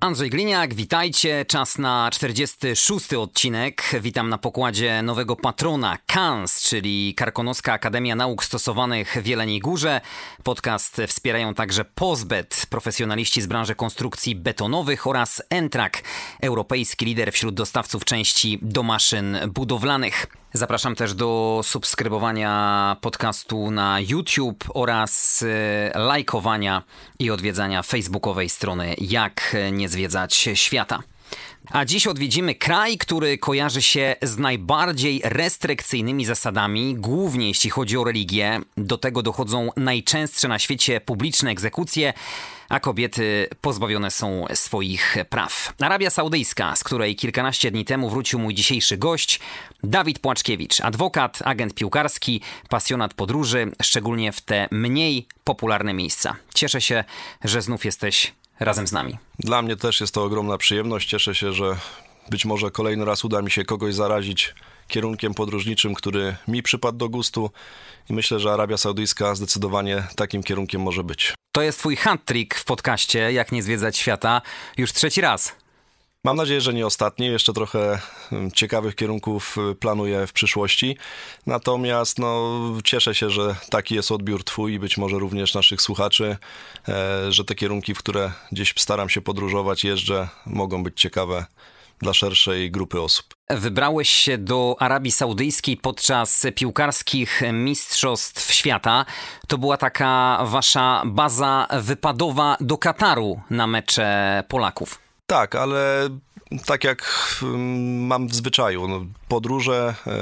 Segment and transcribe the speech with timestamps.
[0.00, 1.44] Andrzej Gliniak, witajcie.
[1.44, 3.14] Czas na 46.
[3.14, 3.82] odcinek.
[4.00, 10.00] Witam na pokładzie nowego patrona KANS, czyli Karkonoska Akademia Nauk Stosowanych w Jeleniej Górze.
[10.42, 16.02] Podcast wspierają także Pozbet, profesjonaliści z branży konstrukcji betonowych oraz Entrak,
[16.42, 20.26] europejski lider wśród dostawców części do maszyn budowlanych.
[20.52, 25.44] Zapraszam też do subskrybowania podcastu na YouTube oraz
[25.94, 26.82] e, lajkowania
[27.18, 31.02] i odwiedzania facebookowej strony Jak nie zwiedzać świata.
[31.70, 38.04] A dziś odwiedzimy kraj, który kojarzy się z najbardziej restrykcyjnymi zasadami, głównie jeśli chodzi o
[38.04, 38.60] religię.
[38.76, 42.12] Do tego dochodzą najczęstsze na świecie publiczne egzekucje,
[42.68, 45.74] a kobiety pozbawione są swoich praw.
[45.80, 49.40] Arabia Saudyjska, z której kilkanaście dni temu wrócił mój dzisiejszy gość,
[49.82, 56.36] Dawid Płaczkiewicz, adwokat, agent piłkarski, pasjonat podróży, szczególnie w te mniej popularne miejsca.
[56.54, 57.04] Cieszę się,
[57.44, 59.18] że znów jesteś razem z nami.
[59.38, 61.08] Dla mnie też jest to ogromna przyjemność.
[61.08, 61.76] Cieszę się, że
[62.30, 64.54] być może kolejny raz uda mi się kogoś zarazić
[64.88, 67.50] kierunkiem podróżniczym, który mi przypadł do gustu
[68.10, 71.34] i myślę, że Arabia Saudyjska zdecydowanie takim kierunkiem może być.
[71.52, 74.42] To jest twój hat-trick w podcaście Jak nie zwiedzać świata
[74.76, 75.56] już trzeci raz.
[76.26, 77.26] Mam nadzieję, że nie ostatni.
[77.26, 77.98] Jeszcze trochę
[78.32, 80.96] mm, ciekawych kierunków y, planuję w przyszłości.
[81.46, 86.36] Natomiast no, cieszę się, że taki jest odbiór Twój i być może również naszych słuchaczy,
[86.88, 91.46] e, że te kierunki, w które gdzieś staram się podróżować, jeżdżę, mogą być ciekawe
[91.98, 93.26] dla szerszej grupy osób.
[93.50, 99.04] Wybrałeś się do Arabii Saudyjskiej podczas piłkarskich Mistrzostw Świata.
[99.48, 104.98] To była taka wasza baza wypadowa do Kataru na mecze Polaków.
[105.26, 106.08] Tak, ale
[106.66, 110.12] tak jak mm, mam w zwyczaju, no, podróże, e,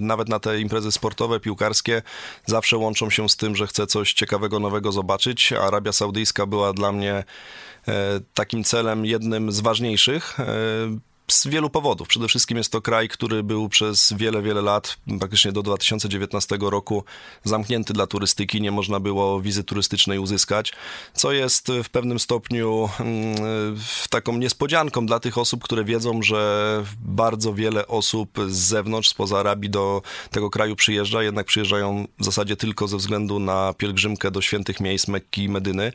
[0.00, 2.02] nawet na te imprezy sportowe, piłkarskie,
[2.46, 5.52] zawsze łączą się z tym, że chcę coś ciekawego, nowego zobaczyć.
[5.52, 7.24] Arabia Saudyjska była dla mnie e,
[8.34, 10.36] takim celem jednym z ważniejszych.
[11.30, 12.08] Z wielu powodów.
[12.08, 17.04] Przede wszystkim jest to kraj, który był przez wiele, wiele lat, praktycznie do 2019 roku,
[17.44, 18.60] zamknięty dla turystyki.
[18.60, 20.72] Nie można było wizy turystycznej uzyskać,
[21.14, 23.36] co jest w pewnym stopniu mm,
[24.10, 29.70] taką niespodzianką dla tych osób, które wiedzą, że bardzo wiele osób z zewnątrz, spoza Arabii
[29.70, 34.80] do tego kraju przyjeżdża, jednak przyjeżdżają w zasadzie tylko ze względu na pielgrzymkę do świętych
[34.80, 35.92] miejsc Mekki i Medyny.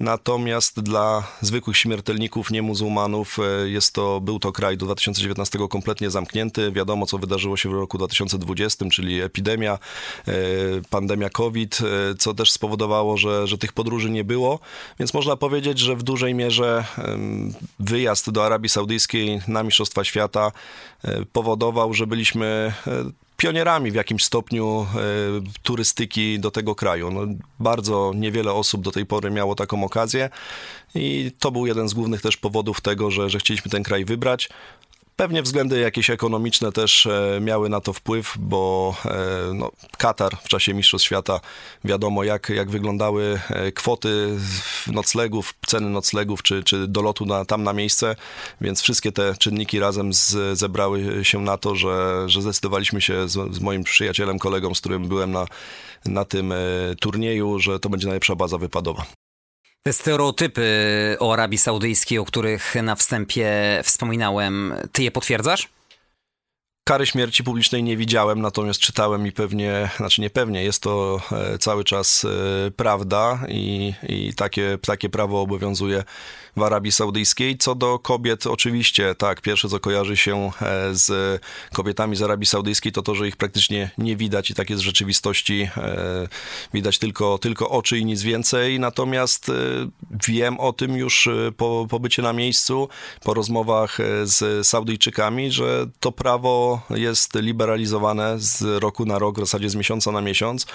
[0.00, 6.72] Natomiast dla zwykłych śmiertelników, niemuzułmanów, e, jest to, był to kraj do 2019 kompletnie zamknięty.
[6.72, 9.78] Wiadomo, co wydarzyło się w roku 2020, czyli epidemia,
[10.28, 10.32] e,
[10.90, 14.58] pandemia COVID, e, co też spowodowało, że, że tych podróży nie było.
[14.98, 16.84] Więc można powiedzieć, że w dużej mierze
[17.78, 20.52] wyjazd do Arabii Saudyjskiej na Mistrzostwa Świata
[21.32, 22.72] powodował, że byliśmy
[23.36, 27.10] pionierami w jakimś stopniu e, turystyki do tego kraju.
[27.10, 27.20] No,
[27.60, 30.30] bardzo niewiele osób do tej pory miało taką okazję
[30.94, 34.48] i to był jeden z głównych też powodów tego, że, że chcieliśmy ten kraj wybrać.
[35.16, 40.48] Pewnie względy jakieś ekonomiczne też e, miały na to wpływ, bo e, no, Katar w
[40.48, 41.40] czasie Mistrzostw Świata
[41.84, 44.36] wiadomo, jak, jak wyglądały e, kwoty
[44.86, 48.16] noclegów, ceny noclegów czy, czy dolotu na, tam na miejsce,
[48.60, 53.54] więc wszystkie te czynniki razem z, zebrały się na to, że, że zdecydowaliśmy się z,
[53.54, 55.46] z moim przyjacielem, kolegą, z którym byłem na,
[56.04, 56.54] na tym
[57.00, 59.06] turnieju, że to będzie najlepsza baza wypadowa.
[59.86, 63.50] Te stereotypy o Arabii Saudyjskiej, o których na wstępie
[63.84, 65.68] wspominałem, ty je potwierdzasz?
[66.88, 71.58] Kary śmierci publicznej nie widziałem, natomiast czytałem i pewnie, znaczy nie pewnie, jest to e,
[71.58, 76.04] cały czas e, prawda i, i takie, takie prawo obowiązuje
[76.56, 77.58] w Arabii Saudyjskiej.
[77.58, 81.40] Co do kobiet, oczywiście, tak, pierwsze co kojarzy się e, z
[81.72, 84.86] kobietami z Arabii Saudyjskiej to to, że ich praktycznie nie widać i tak jest w
[84.86, 85.68] rzeczywistości.
[86.74, 88.80] Widać tylko, tylko oczy i nic więcej.
[88.80, 89.52] Natomiast
[90.28, 92.88] wiem o tym już po pobycie na miejscu,
[93.24, 99.70] po rozmowach z Saudyjczykami, że to prawo jest liberalizowane z roku na rok, w zasadzie
[99.70, 100.66] z miesiąca na miesiąc.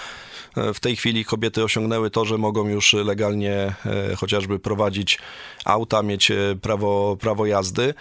[0.56, 3.54] W tej chwili kobiety osiągnęły to, że mogą już legalnie
[3.86, 5.20] e, chociażby prowadzić
[5.66, 7.94] auta, mieć e, prawo, prawo jazdy.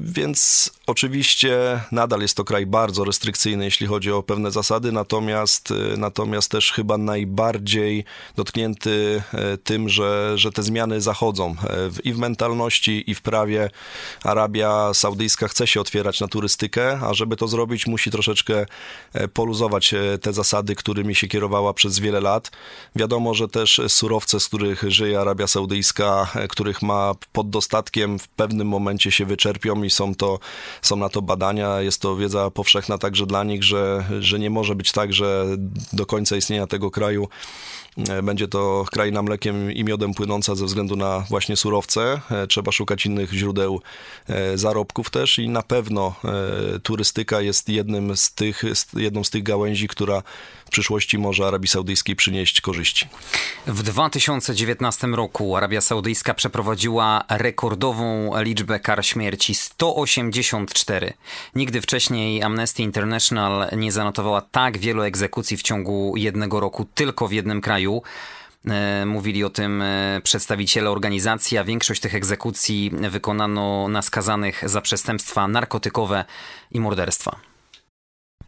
[0.00, 6.50] Więc oczywiście nadal jest to kraj bardzo restrykcyjny, jeśli chodzi o pewne zasady, natomiast, natomiast
[6.50, 8.04] też chyba najbardziej
[8.36, 9.22] dotknięty
[9.64, 11.56] tym, że, że te zmiany zachodzą
[12.04, 13.70] i w mentalności, i w prawie.
[14.24, 18.66] Arabia Saudyjska chce się otwierać na turystykę, a żeby to zrobić, musi troszeczkę
[19.34, 22.50] poluzować te zasady, którymi się kierowała przez wiele lat.
[22.96, 28.68] Wiadomo, że też surowce, z których żyje Arabia Saudyjska, których ma pod dostatkiem, w pewnym
[28.68, 30.38] momencie się wyczerpią i są, to,
[30.82, 31.80] są na to badania.
[31.80, 35.46] Jest to wiedza powszechna także dla nich, że, że nie może być tak, że
[35.92, 37.28] do końca istnienia tego kraju
[38.08, 42.20] E, będzie to kraina mlekiem i miodem płynąca ze względu na właśnie surowce.
[42.30, 43.80] E, trzeba szukać innych źródeł
[44.28, 46.14] e, zarobków też i na pewno
[46.82, 48.62] turystyka jest jednym z tych,
[48.96, 50.22] jedną z tych gałęzi, która
[50.70, 53.08] w przyszłości może Arabii Saudyjskiej przynieść korzyści.
[53.66, 61.12] W 2019 roku Arabia Saudyjska przeprowadziła rekordową liczbę kar śmierci 184.
[61.54, 67.32] Nigdy wcześniej Amnesty International nie zanotowała tak wielu egzekucji w ciągu jednego roku tylko w
[67.32, 68.02] jednym kraju.
[68.68, 74.80] E, mówili o tym e, przedstawiciele organizacji, a większość tych egzekucji wykonano na skazanych za
[74.80, 76.24] przestępstwa narkotykowe
[76.70, 77.49] i morderstwa.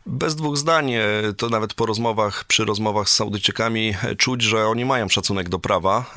[0.07, 1.03] Bez dwóch zdań, e,
[1.37, 6.15] to nawet po rozmowach, przy rozmowach z Saudyjczykami czuć, że oni mają szacunek do prawa.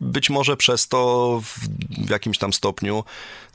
[0.00, 3.04] Być może przez to w, jakimś tam stopniu,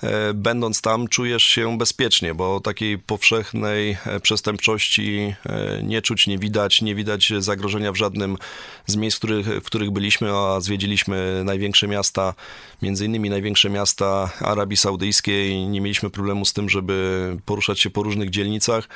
[0.04, 6.38] e, będąc tam, czujesz się bezpiecznie, bo takiej powszechnej e, przestępczości e, nie czuć, nie
[6.38, 8.38] widać, nie widać zagrożenia w żadnym
[8.86, 12.34] z miejsc, w których, w których byliśmy, a zwiedziliśmy największe miasta,
[12.82, 15.56] między innymi największe miasta Arabii Saudyjskiej.
[15.68, 18.88] Nie mieliśmy problemu z tym, żeby poruszać się po różnych dzielnicach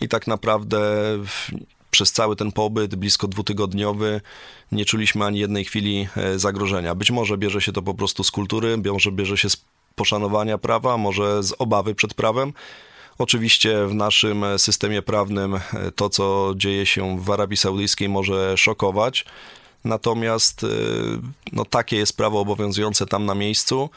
[0.00, 0.78] i tak naprawdę
[1.94, 4.20] przez cały ten pobyt, blisko dwutygodniowy,
[4.72, 6.94] nie czuliśmy ani jednej chwili e, zagrożenia.
[6.94, 9.64] Być może bierze się to po prostu z kultury, może bierze się z
[9.94, 12.52] poszanowania prawa, może z obawy przed prawem.
[13.18, 15.60] Oczywiście w naszym systemie prawnym e,
[15.96, 19.24] to, co dzieje się w Arabii Saudyjskiej, może szokować.
[19.84, 20.68] Natomiast e,
[21.52, 23.90] no, takie jest prawo obowiązujące tam na miejscu.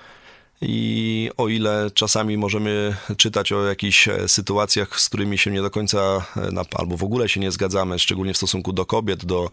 [0.62, 5.70] I o ile czasami możemy czytać o jakichś e, sytuacjach, z którymi się nie do
[5.70, 5.98] końca
[6.38, 9.50] e, albo w ogóle się nie zgadzamy, szczególnie w stosunku do kobiet, do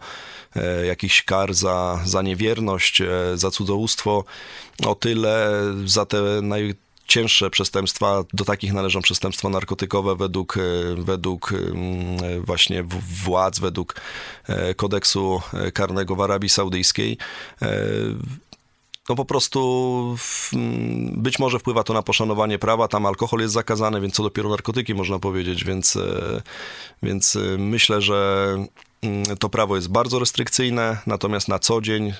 [0.55, 3.01] e, jakichś kar za, za niewierność,
[3.35, 4.23] za cudzołóstwo,
[4.85, 5.51] o tyle
[5.85, 10.55] za te najcięższe przestępstwa, do takich należą przestępstwa narkotykowe według,
[10.97, 12.83] według mm, właśnie
[13.23, 13.95] władz, według
[14.75, 15.41] kodeksu
[15.73, 17.17] karnego w Arabii Saudyjskiej
[19.09, 20.17] no po prostu
[21.11, 24.93] być może wpływa to na poszanowanie prawa, tam alkohol jest zakazany, więc co dopiero narkotyki
[24.95, 26.41] można powiedzieć, więc, e,
[27.03, 28.47] więc e, myślę, że
[29.01, 32.13] mm, to prawo jest bardzo restrykcyjne, natomiast na co dzień,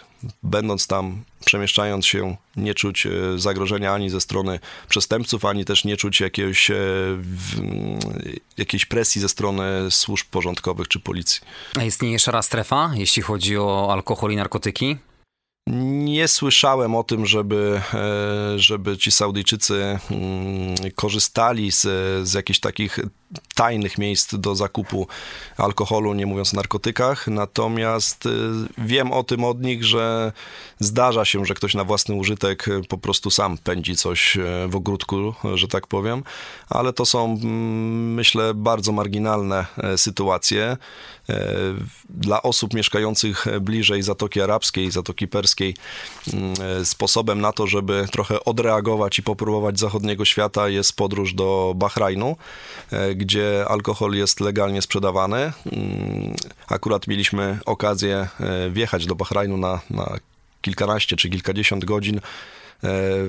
[0.43, 4.59] będąc tam, przemieszczając się, nie czuć e, zagrożenia ani ze strony
[4.89, 6.71] przestępców, ani też nie czuć jakiegoś,
[8.57, 11.41] jakiejś presji ze strony służb porządkowych czy policji.
[11.79, 14.97] A istnieje szara strefa, jeśli chodzi o alkohol i narkotyki?
[15.69, 21.81] Nie słyszałem o tym, żeby, e, żeby ci Saudyjczycy mm, korzystali z,
[22.27, 22.99] z jakichś takich
[23.55, 25.07] tajnych miejsc do zakupu
[25.57, 27.27] alkoholu, nie mówiąc o narkotykach.
[27.27, 28.29] Natomiast e,
[28.77, 30.31] wiem o tym od nich, że
[30.79, 35.33] zdarza się, że ktoś na własny użytek po prostu sam pędzi coś e, w ogródku,
[35.53, 36.23] że tak powiem,
[36.69, 39.65] ale to są, mm, myślę, bardzo marginalne
[39.97, 40.77] sytuacje.
[42.09, 45.75] Dla osób mieszkających bliżej Zatoki Arabskiej, Zatoki Perskiej,
[46.33, 52.37] mm, sposobem na to, żeby trochę odreagować i popróbować zachodniego świata jest podróż do Bahrajnu,
[52.91, 55.37] e, gdzie alkohol jest legalnie sprzedawany.
[55.37, 56.35] Mm,
[56.67, 60.17] akurat mieliśmy okazję e, wjechać do Bahrajnu na, na
[60.61, 62.19] kilkanaście czy kilkadziesiąt godzin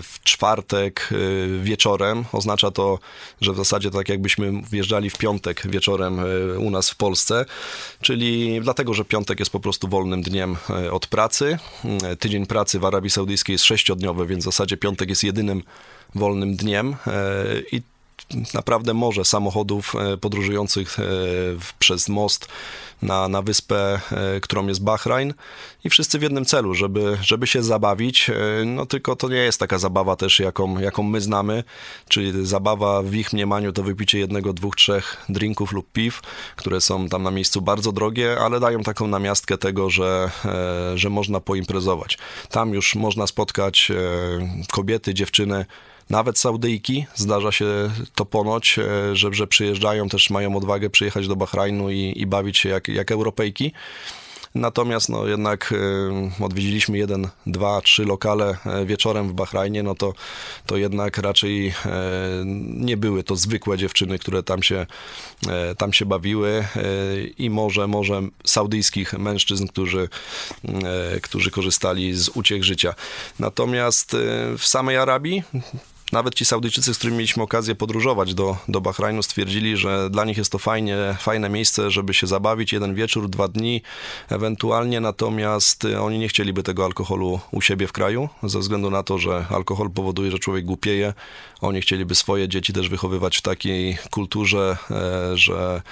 [0.02, 1.16] w czwartek e,
[1.62, 2.24] wieczorem.
[2.32, 2.98] Oznacza to,
[3.40, 7.44] że w zasadzie tak jakbyśmy wjeżdżali w piątek wieczorem e, u nas w Polsce,
[8.00, 10.56] czyli dlatego, że piątek jest po prostu wolnym dniem
[10.92, 11.58] od pracy.
[12.18, 15.62] Tydzień pracy w Arabii Saudyjskiej jest sześciodniowy, więc w zasadzie piątek jest jedynym
[16.14, 16.96] wolnym dniem
[17.72, 17.82] i
[18.54, 20.96] naprawdę morze samochodów podróżujących
[21.78, 22.48] przez most
[23.02, 25.34] na, na wyspę, e, którą jest Bahrajn
[25.84, 29.60] i wszyscy w jednym celu, żeby, żeby się zabawić, e, no tylko to nie jest
[29.60, 31.64] taka zabawa też, jaką, jaką my znamy,
[32.08, 36.20] czyli zabawa w ich mniemaniu to wypicie jednego, dwóch, trzech drinków lub piw,
[36.56, 41.10] które są tam na miejscu bardzo drogie, ale dają taką namiastkę tego, że, e, że
[41.10, 42.18] można poimprezować.
[42.50, 43.92] Tam już można spotkać
[44.72, 45.66] kobiety, dziewczyny,
[46.10, 47.66] nawet Saudyjki, zdarza się
[48.14, 52.58] to ponoć, e, że, że przyjeżdżają, też mają odwagę przyjechać do Bahrajnu i, i bawić
[52.58, 53.72] się jak, jak Europejki.
[54.56, 55.72] Natomiast no jednak
[56.40, 60.12] y, odwiedziliśmy jeden, dwa, trzy lokale e, wieczorem w Bahrajnie, no to,
[60.66, 61.74] to jednak raczej e,
[62.66, 64.86] nie były to zwykłe dziewczyny, które tam się,
[65.48, 66.64] e, tam się bawiły
[67.38, 70.08] i może, może saudyjskich mężczyzn, którzy,
[71.22, 72.94] którzy korzystali z uciech życia.
[73.38, 74.16] Natomiast
[74.58, 75.42] w samej Arabii
[76.12, 80.36] nawet ci Saudyjczycy, z którymi mieliśmy okazję podróżować do, do Bahrajnu, stwierdzili, że dla nich
[80.38, 83.82] jest to fajnie, fajne miejsce, żeby się zabawić jeden wieczór, dwa dni
[84.28, 89.02] ewentualnie, natomiast y, oni nie chcieliby tego alkoholu u siebie w kraju, ze względu na
[89.02, 91.14] to, że alkohol powoduje, że człowiek głupieje.
[91.60, 95.82] Oni chcieliby swoje dzieci też wychowywać w takiej kulturze, e, że E,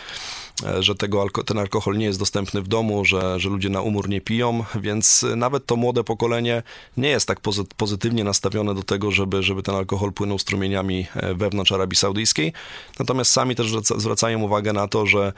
[0.80, 4.20] że tego, ten alkohol nie jest dostępny w domu, że, że ludzie na umór nie
[4.20, 6.62] piją, więc nawet to młode pokolenie
[6.96, 7.40] nie jest tak
[7.76, 12.52] pozytywnie nastawione do tego, żeby, żeby ten alkohol płynął strumieniami e, wewnątrz Arabii Saudyjskiej.
[12.98, 15.32] Natomiast sami też zwracają uwagę na to, że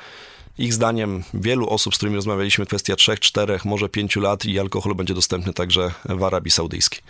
[0.59, 4.95] ich zdaniem wielu osób, z którymi rozmawialiśmy, kwestia 3, 4, może 5 lat i alkohol
[4.95, 7.01] będzie dostępny także w Arabii Saudyjskiej.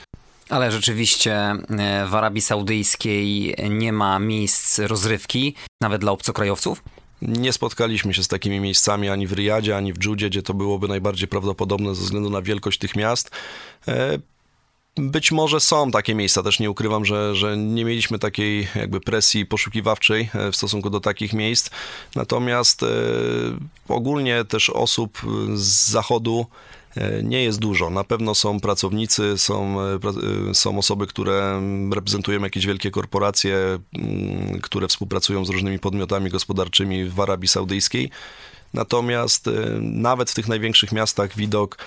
[0.48, 6.82] Ale rzeczywiście e, w Arabii Saudyjskiej nie ma miejsc rozrywki, nawet dla obcokrajowców?
[7.22, 10.88] Nie spotkaliśmy się z takimi miejscami ani w Riyadzie, ani w Dżudzie, gdzie to byłoby
[10.88, 13.30] najbardziej prawdopodobne ze względu na wielkość tych miast.
[13.88, 14.18] E,
[14.96, 19.46] być może są takie miejsca, też nie ukrywam, że, że nie mieliśmy takiej jakby presji
[19.46, 21.70] poszukiwawczej e, w stosunku do takich miejsc.
[22.14, 22.86] Natomiast e,
[23.88, 25.18] ogólnie też osób
[25.54, 26.46] z zachodu
[27.22, 27.90] nie jest dużo.
[27.90, 29.98] Na pewno są pracownicy, są, e,
[30.50, 31.62] e, są osoby, które
[31.94, 33.56] reprezentują jakieś wielkie korporacje,
[33.98, 38.10] mm, które współpracują z różnymi podmiotami gospodarczymi w Arabii Saudyjskiej.
[38.74, 39.50] Natomiast
[39.80, 41.78] nawet w tych największych miastach widok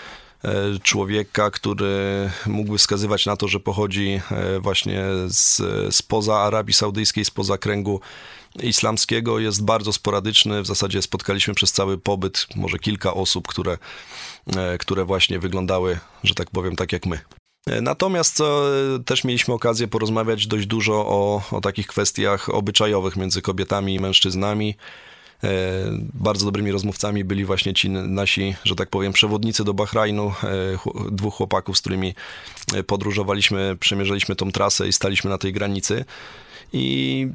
[0.84, 4.22] człowieka, który mógłby wskazywać na to, że pochodzi
[4.60, 5.62] właśnie z,
[5.96, 8.02] spoza Arabii Saudyjskiej, spoza kręgu
[8.64, 10.62] islamskiego jest bardzo sporadyczny.
[10.62, 13.78] W zasadzie spotkaliśmy przez cały pobyt może kilka osób, które, e,
[14.80, 17.20] które właśnie wyglądały, że tak powiem, tak jak my.
[17.68, 23.16] E, natomiast co, e, też mieliśmy okazję porozmawiać dość dużo o, o takich kwestiach obyczajowych
[23.16, 24.76] między kobietami i mężczyznami.
[26.14, 30.34] Bardzo dobrymi rozmówcami byli właśnie ci nasi, że tak powiem, przewodnicy do Bahrajnu,
[31.12, 32.16] dwóch chłopaków, z którymi
[32.88, 36.06] podróżowaliśmy, przemierzaliśmy tą trasę i staliśmy na tej granicy.
[36.74, 37.28] I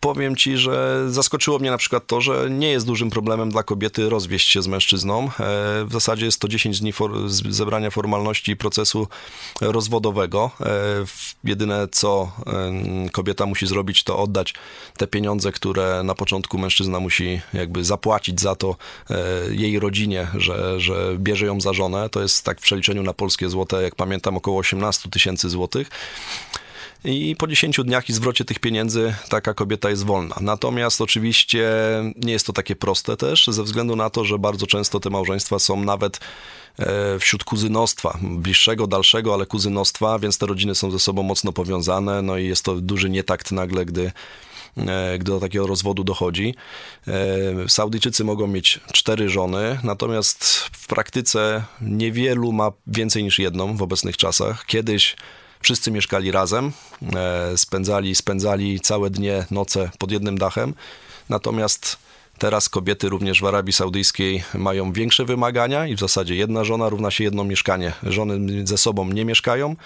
[0.00, 4.08] powiem ci, że zaskoczyło mnie na przykład to, że nie jest dużym problemem dla kobiety
[4.08, 5.24] rozwieść się z mężczyzną.
[5.24, 5.28] E,
[5.84, 9.08] w zasadzie jest to 10 dni for zebrania formalności procesu
[9.60, 10.50] rozwodowego.
[10.60, 10.70] E,
[11.44, 12.32] jedyne co
[13.12, 14.54] kobieta musi zrobić, to oddać
[14.96, 18.76] te pieniądze, które na początku mężczyzna musi jakby zapłacić za to
[19.10, 19.16] e,
[19.50, 22.08] jej rodzinie, że, że bierze ją za żonę.
[22.08, 25.90] To jest tak w przeliczeniu na polskie złote, jak pamiętam, około 18 tysięcy złotych
[27.04, 30.36] i po 10 dniach i zwrocie tych pieniędzy taka kobieta jest wolna.
[30.40, 31.70] Natomiast oczywiście
[32.16, 35.58] nie jest to takie proste też, ze względu na to, że bardzo często te małżeństwa
[35.58, 36.20] są nawet
[36.78, 42.22] e, wśród kuzynostwa, bliższego, dalszego, ale kuzynostwa, więc te rodziny są ze sobą mocno powiązane,
[42.22, 44.12] no i jest to duży nietakt nagle, gdy
[44.76, 46.54] e, gdy do takiego rozwodu dochodzi.
[47.08, 53.82] E, Saudyjczycy mogą mieć cztery żony, natomiast w praktyce niewielu ma więcej niż jedną w
[53.82, 54.66] obecnych czasach.
[54.66, 55.16] Kiedyś
[55.60, 56.72] Wszyscy mieszkali razem,
[57.16, 60.74] e, spędzali, spędzali całe dnie, noce pod jednym dachem.
[61.28, 61.98] Natomiast
[62.38, 67.10] teraz kobiety również w Arabii Saudyjskiej mają większe wymagania i w zasadzie jedna żona równa
[67.10, 67.92] się jedno mieszkanie.
[68.02, 69.76] Żony ze sobą nie mieszkają,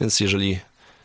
[0.00, 0.58] więc jeżeli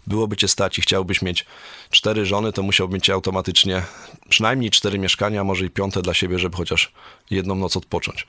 [0.08, 1.46] byłoby cię stać i chciałbyś mieć
[1.90, 3.82] cztery żony, to musiałby mieć automatycznie
[4.30, 6.92] przynajmniej cztery mieszkania, może i piąte dla siebie, żeby chociaż
[7.32, 8.28] jedną noc odpocząć.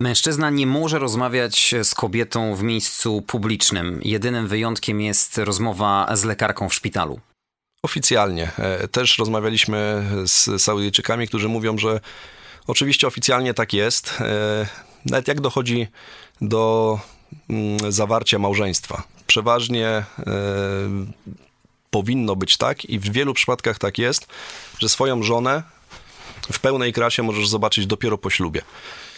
[0.00, 4.00] Mężczyzna nie może rozmawiać z kobietą w miejscu publicznym.
[4.04, 7.20] Jedynym wyjątkiem jest rozmowa z lekarką w szpitalu.
[7.82, 8.50] Oficjalnie.
[8.58, 12.00] E, też rozmawialiśmy z Saudyjczykami, którzy mówią, że
[12.66, 14.20] oczywiście oficjalnie tak jest.
[14.20, 14.66] E,
[15.04, 15.86] nawet jak dochodzi
[16.40, 16.98] do
[17.50, 19.02] mm, zawarcia małżeństwa.
[19.26, 20.04] Przeważnie e,
[21.90, 24.26] powinno być tak i w wielu przypadkach tak jest,
[24.78, 25.62] że swoją żonę
[26.52, 28.62] w pełnej krasie możesz zobaczyć dopiero po ślubie.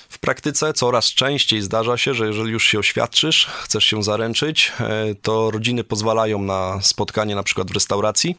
[0.08, 5.14] W praktyce coraz częściej zdarza się, że jeżeli już się oświadczysz, chcesz się zaręczyć, e,
[5.22, 8.36] to rodziny pozwalają na spotkanie na przykład w restauracji,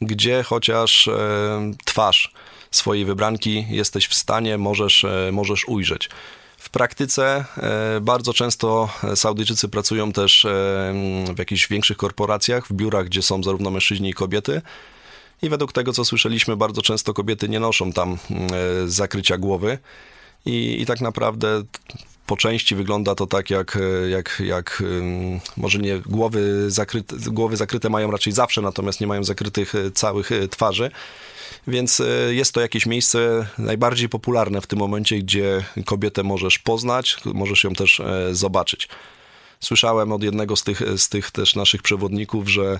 [0.00, 2.34] gdzie chociaż e, twarz
[2.70, 6.08] swojej wybranki jesteś w stanie, możesz, e, możesz ujrzeć.
[6.60, 7.44] W praktyce
[8.00, 10.46] bardzo często Saudyjczycy pracują też
[11.34, 14.62] w jakichś większych korporacjach, w biurach, gdzie są zarówno mężczyźni i kobiety.
[15.42, 18.18] I według tego, co słyszeliśmy, bardzo często kobiety nie noszą tam
[18.86, 19.78] zakrycia głowy.
[20.46, 21.62] I, I tak naprawdę
[22.26, 24.82] po części wygląda to tak, jak, jak, jak
[25.56, 30.90] może nie głowy zakryte, głowy zakryte mają raczej zawsze, natomiast nie mają zakrytych całych twarzy.
[31.66, 37.64] Więc jest to jakieś miejsce najbardziej popularne w tym momencie, gdzie kobietę możesz poznać, możesz
[37.64, 38.02] ją też
[38.32, 38.88] zobaczyć.
[39.60, 42.78] Słyszałem od jednego z tych, z tych też naszych przewodników, że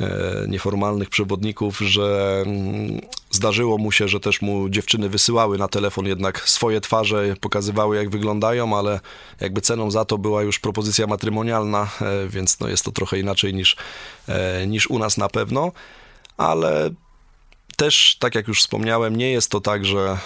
[0.00, 3.00] e, nieformalnych przewodników, że mm,
[3.30, 8.10] zdarzyło mu się, że też mu dziewczyny wysyłały na telefon jednak swoje twarze, pokazywały jak
[8.10, 9.00] wyglądają, ale
[9.40, 13.54] jakby ceną za to była już propozycja matrymonialna, e, więc no jest to trochę inaczej
[13.54, 13.76] niż,
[14.28, 15.72] e, niż u nas na pewno,
[16.36, 16.90] ale
[17.76, 20.18] też, tak jak już wspomniałem, nie jest to tak, że,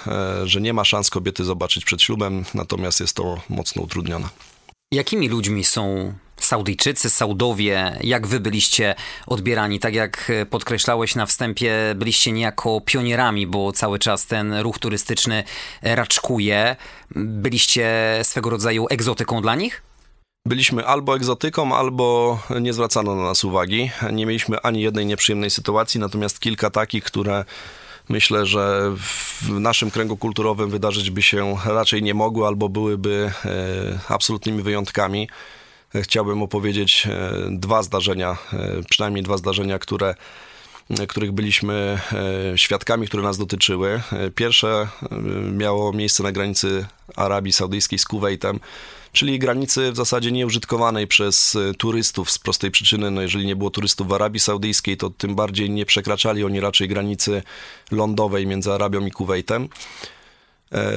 [0.45, 4.29] że nie ma szans kobiety zobaczyć przed ślubem, natomiast jest to mocno utrudnione.
[4.93, 7.99] Jakimi ludźmi są Saudyjczycy, Saudowie?
[8.01, 8.95] Jak wy byliście
[9.27, 9.81] odbierani?
[9.81, 15.45] Tak jak podkreślałeś na wstępie, byliście niejako pionierami, bo cały czas ten ruch turystyczny
[15.83, 16.77] raczkuje.
[17.17, 17.91] Byliście
[18.23, 19.83] swego rodzaju egzotyką dla nich?
[20.47, 23.91] Byliśmy albo egzotyką, albo nie zwracano na nas uwagi.
[24.13, 27.45] Nie mieliśmy ani jednej nieprzyjemnej sytuacji, natomiast kilka takich, które
[28.09, 33.51] myślę, że w naszym kręgu kulturowym wydarzyć by się raczej nie mogły albo byłyby e,
[34.09, 35.29] absolutnymi wyjątkami.
[36.03, 40.15] Chciałbym opowiedzieć e, dwa zdarzenia, e, przynajmniej dwa zdarzenia, które
[41.09, 42.01] których byliśmy
[42.57, 44.03] świadkami, które nas dotyczyły.
[44.35, 44.89] Pierwsze
[45.53, 46.87] miało miejsce na granicy
[47.17, 48.61] Arabii Saudyjskiej z Kuwejtem
[49.17, 53.71] czyli granicy w zasadzie nieużytkowanej przez e, turystów z prostej przyczyny, no jeżeli nie było
[53.71, 57.43] turystów w Arabii Saudyjskiej, to tym bardziej nie przekraczali oni raczej granicy
[57.91, 59.69] lądowej między Arabią i Kuwejtem.
[60.73, 60.93] E,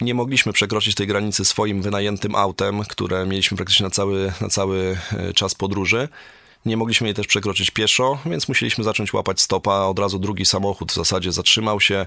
[0.00, 4.98] nie mogliśmy przekroczyć tej granicy swoim wynajętym autem, które mieliśmy praktycznie na cały, na cały
[5.12, 6.08] e, czas podróży.
[6.66, 9.78] Nie mogliśmy jej też przekroczyć pieszo, więc musieliśmy zacząć łapać stopa.
[9.80, 12.06] Od razu drugi samochód w zasadzie zatrzymał się.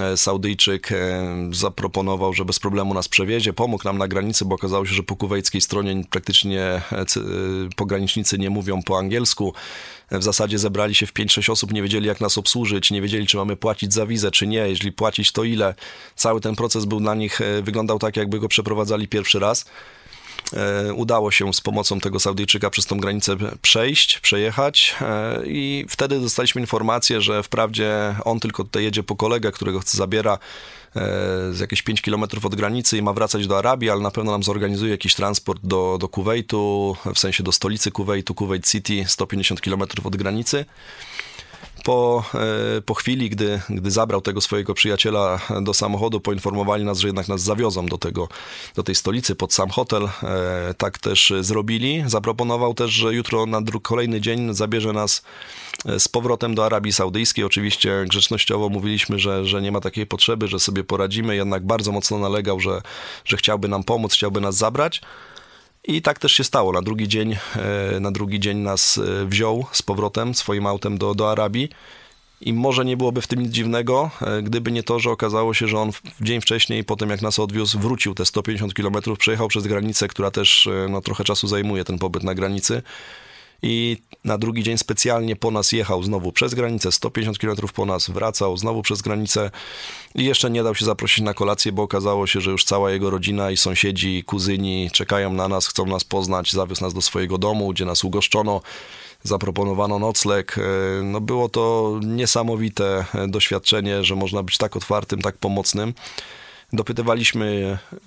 [0.00, 4.86] E, Saudyjczyk e, zaproponował, że bez problemu nas przewiezie, pomógł nam na granicy, bo okazało
[4.86, 6.82] się, że po kuwejskiej stronie praktycznie e,
[7.76, 9.54] pogranicznicy nie mówią po angielsku.
[10.10, 13.36] W zasadzie zebrali się w 5-6 osób, nie wiedzieli jak nas obsłużyć, nie wiedzieli czy
[13.36, 15.74] mamy płacić za wizę, czy nie, jeśli płacić to ile.
[16.16, 19.64] Cały ten proces był dla nich, wyglądał tak jakby go przeprowadzali pierwszy raz.
[20.52, 26.20] E, udało się z pomocą tego Saudyjczyka przez tą granicę przejść, przejechać e, i wtedy
[26.20, 30.38] dostaliśmy informację, że wprawdzie on tylko tutaj jedzie po kolegę, którego zabiera e,
[31.52, 34.42] z jakieś 5 km od granicy i ma wracać do Arabii, ale na pewno nam
[34.42, 39.82] zorganizuje jakiś transport do, do Kuwejtu, w sensie do stolicy Kuwejtu, Kuwait City, 150 km
[40.04, 40.64] od granicy
[41.84, 42.24] po,
[42.78, 47.28] e, po chwili, gdy, gdy zabrał tego swojego przyjaciela do samochodu, poinformowali nas, że jednak
[47.28, 48.28] nas zawiozą do, tego,
[48.74, 50.08] do tej stolicy pod sam hotel.
[50.22, 52.04] E, tak też zrobili.
[52.06, 55.22] Zaproponował też, że jutro na kolejny dzień zabierze nas
[55.86, 57.44] e, z powrotem do Arabii Saudyjskiej.
[57.44, 62.18] Oczywiście grzecznościowo mówiliśmy, że, że nie ma takiej potrzeby, że sobie poradzimy, jednak bardzo mocno
[62.18, 62.82] nalegał, że,
[63.24, 65.00] że chciałby nam pomóc, chciałby nas zabrać.
[65.84, 66.72] I tak też się stało.
[66.72, 71.14] Na drugi dzień, e, na drugi dzień nas e, wziął z powrotem swoim autem do,
[71.14, 71.68] do Arabii.
[72.40, 75.68] I może nie byłoby w tym nic dziwnego, e, gdyby nie to, że okazało się,
[75.68, 79.66] że on dzień wcześniej, po tym jak nas odwiózł, wrócił te 150 km, przejechał przez
[79.66, 82.82] granicę, która też no, trochę czasu zajmuje ten pobyt na granicy
[83.62, 88.10] i na drugi dzień specjalnie po nas jechał znowu przez granicę, 150 km po nas,
[88.10, 89.50] wracał znowu przez granicę
[90.14, 93.10] i jeszcze nie dał się zaprosić na kolację, bo okazało się, że już cała jego
[93.10, 97.68] rodzina i sąsiedzi, kuzyni czekają na nas, chcą nas poznać, zawiózł nas do swojego domu,
[97.68, 98.60] gdzie nas ugoszczono
[99.22, 100.58] zaproponowano nocleg.
[100.58, 100.62] E,
[101.02, 105.94] no było to niesamowite doświadczenie, że można być tak otwartym, tak pomocnym.
[106.72, 108.00] Dopytywaliśmy e,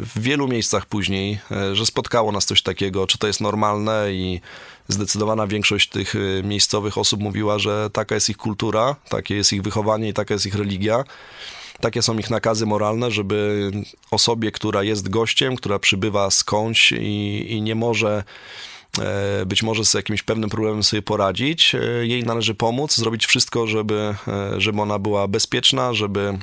[0.00, 4.40] w wielu miejscach później, e, że spotkało nas coś takiego, czy to jest normalne i
[4.88, 9.62] zdecydowana większość tych e, miejscowych osób mówiła, że taka jest ich kultura, takie jest ich
[9.62, 11.04] wychowanie i taka jest ich religia.
[11.80, 13.70] Takie są ich nakazy moralne, żeby
[14.10, 18.24] osobie, która jest gościem, która przybywa skądś i, i nie może
[19.46, 24.14] być może z jakimś pewnym problemem sobie poradzić, jej należy pomóc, zrobić wszystko, żeby,
[24.58, 26.38] żeby ona była bezpieczna, żeby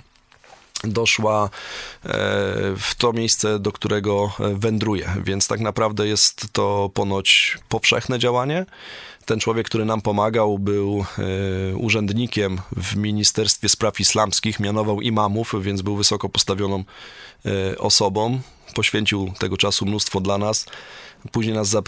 [0.83, 1.49] doszła e,
[2.77, 5.09] w to miejsce, do którego wędruje.
[5.23, 8.65] Więc tak naprawdę jest to ponoć powszechne działanie.
[9.25, 11.05] Ten człowiek, który nam pomagał, był
[11.71, 16.83] e, urzędnikiem w Ministerstwie Spraw Islamskich, mianował imamów, więc był wysoko postawioną
[17.45, 18.39] e, osobą.
[18.75, 20.65] Poświęcił tego czasu mnóstwo dla nas.
[21.31, 21.79] Później nas y,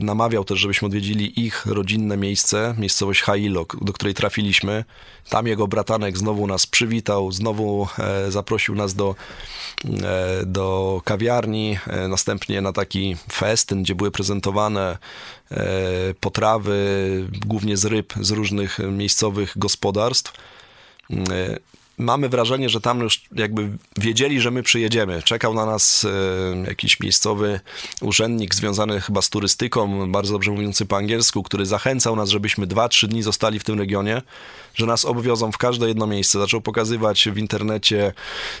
[0.00, 4.84] namawiał też, żebyśmy odwiedzili ich rodzinne miejsce, miejscowość Hailo, do której trafiliśmy.
[5.28, 9.14] Tam jego bratanek znowu nas przywitał, znowu e, zaprosił nas do,
[9.84, 14.98] e, do kawiarni, e, następnie na taki festyn, gdzie były prezentowane
[16.20, 16.74] potrawy,
[17.46, 20.32] głównie z ryb z różnych miejscowych gospodarstw.
[21.98, 25.22] Mamy wrażenie, że tam już jakby wiedzieli, że my przyjedziemy.
[25.22, 27.60] Czekał na nas e, jakiś miejscowy
[28.00, 32.88] urzędnik związany chyba z turystyką, bardzo dobrze mówiący po angielsku, który zachęcał nas, żebyśmy dwa,
[32.88, 34.22] trzy dni zostali w tym regionie,
[34.74, 36.38] że nas obwiozą w każde jedno miejsce.
[36.38, 38.12] Zaczął pokazywać w internecie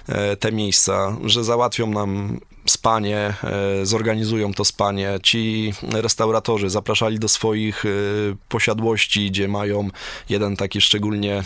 [0.08, 3.34] e, te miejsca, że załatwią nam spanie,
[3.82, 5.18] e, zorganizują to spanie.
[5.22, 7.84] Ci restauratorzy zapraszali do swoich
[8.48, 9.88] posiadłości, gdzie mają
[10.28, 11.42] jeden taki szczególnie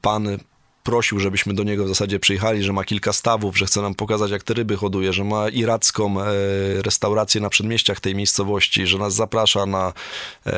[0.00, 0.38] pan
[0.88, 4.30] prosił, żebyśmy do niego w zasadzie przyjechali, że ma kilka stawów, że chce nam pokazać,
[4.30, 6.24] jak te ryby hoduje, że ma iracką e,
[6.82, 9.92] restaurację na przedmieściach tej miejscowości, że nas zaprasza na
[10.46, 10.52] e,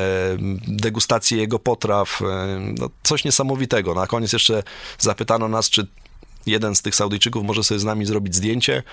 [0.67, 2.21] degustację jego potraw.
[2.21, 3.93] E, no, coś niesamowitego.
[3.93, 4.63] Na koniec jeszcze
[4.99, 5.87] zapytano nas, czy
[6.45, 8.83] jeden z tych Saudyjczyków może sobie z nami zrobić zdjęcie,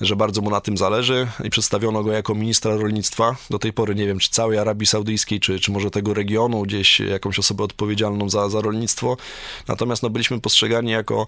[0.00, 3.36] że bardzo mu na tym zależy i przedstawiono go jako ministra rolnictwa.
[3.50, 7.00] Do tej pory nie wiem, czy całej Arabii Saudyjskiej, czy, czy może tego regionu, gdzieś
[7.00, 9.16] jakąś osobę odpowiedzialną za, za rolnictwo.
[9.68, 11.26] Natomiast no, byliśmy postrzegani jako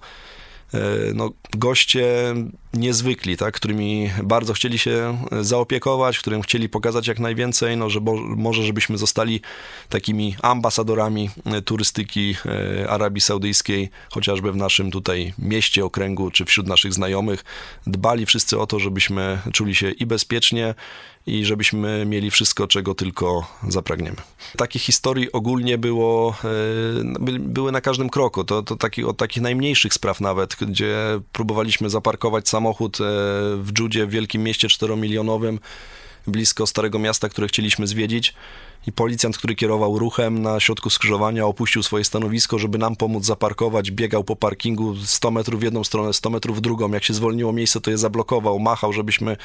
[0.75, 0.79] E,
[1.15, 2.35] no, goście
[2.75, 8.15] niezwykli, tak, którymi bardzo chcieli się zaopiekować, którym chcieli pokazać jak najwięcej, no, że bo,
[8.17, 9.41] może żebyśmy zostali
[9.89, 16.67] takimi ambasadorami e, turystyki e, Arabii Saudyjskiej, chociażby w naszym tutaj mieście, okręgu, czy wśród
[16.67, 17.45] naszych znajomych.
[17.87, 20.75] Dbali wszyscy o to, żebyśmy czuli się i bezpiecznie,
[21.29, 24.17] i żebyśmy mieli wszystko, czego tylko zapragniemy.
[24.57, 28.45] Takich historii ogólnie było, e, były na każdym kroku.
[28.45, 30.97] To, to taki, od takich najmniejszych spraw nawet, gdzie
[31.33, 32.59] próbowaliśmy zaparkować samochód
[33.01, 33.05] e,
[33.57, 35.61] w Dżudzie, w wielkim mieście czteromilionowym,
[36.27, 38.35] blisko Starego Miasta, które chcieliśmy zwiedzić
[38.87, 43.91] i policjant, który kierował ruchem na środku skrzyżowania, opuścił swoje stanowisko, żeby nam pomóc zaparkować,
[43.91, 46.93] biegał po parkingu 100 metrów w jedną stronę, 100 metrów w drugą.
[46.93, 49.37] Jak się zwolniło miejsce, to je zablokował, machał, żebyśmy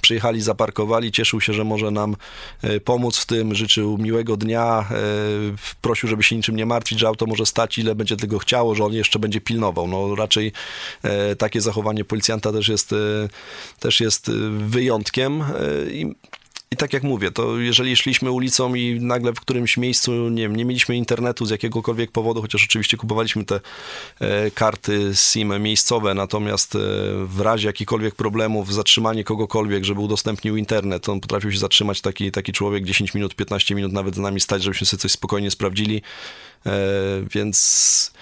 [0.00, 1.12] przyjechali, zaparkowali.
[1.12, 2.16] Cieszył się, że może nam
[2.62, 4.94] e, pomóc w tym, życzył miłego dnia, e,
[5.80, 8.84] prosił, żeby się niczym nie martwić, że auto może stać, ile będzie tego chciało, że
[8.84, 9.88] on jeszcze będzie pilnował.
[9.88, 10.52] No raczej
[11.02, 12.94] e, takie zachowanie policjanta też jest,
[13.80, 15.44] też jest wyjątkiem
[15.90, 16.14] i
[16.72, 20.56] i tak jak mówię, to jeżeli szliśmy ulicą i nagle w którymś miejscu, nie wiem,
[20.56, 23.60] nie mieliśmy internetu z jakiegokolwiek powodu, chociaż oczywiście kupowaliśmy te
[24.20, 26.78] e, karty SIM miejscowe, natomiast e,
[27.26, 32.52] w razie jakichkolwiek problemów, zatrzymanie kogokolwiek, żeby udostępnił internet, on potrafił się zatrzymać taki, taki
[32.52, 36.02] człowiek 10 minut, 15 minut nawet z nami stać, żebyśmy sobie coś spokojnie sprawdzili,
[36.66, 36.70] e,
[37.30, 38.12] więc...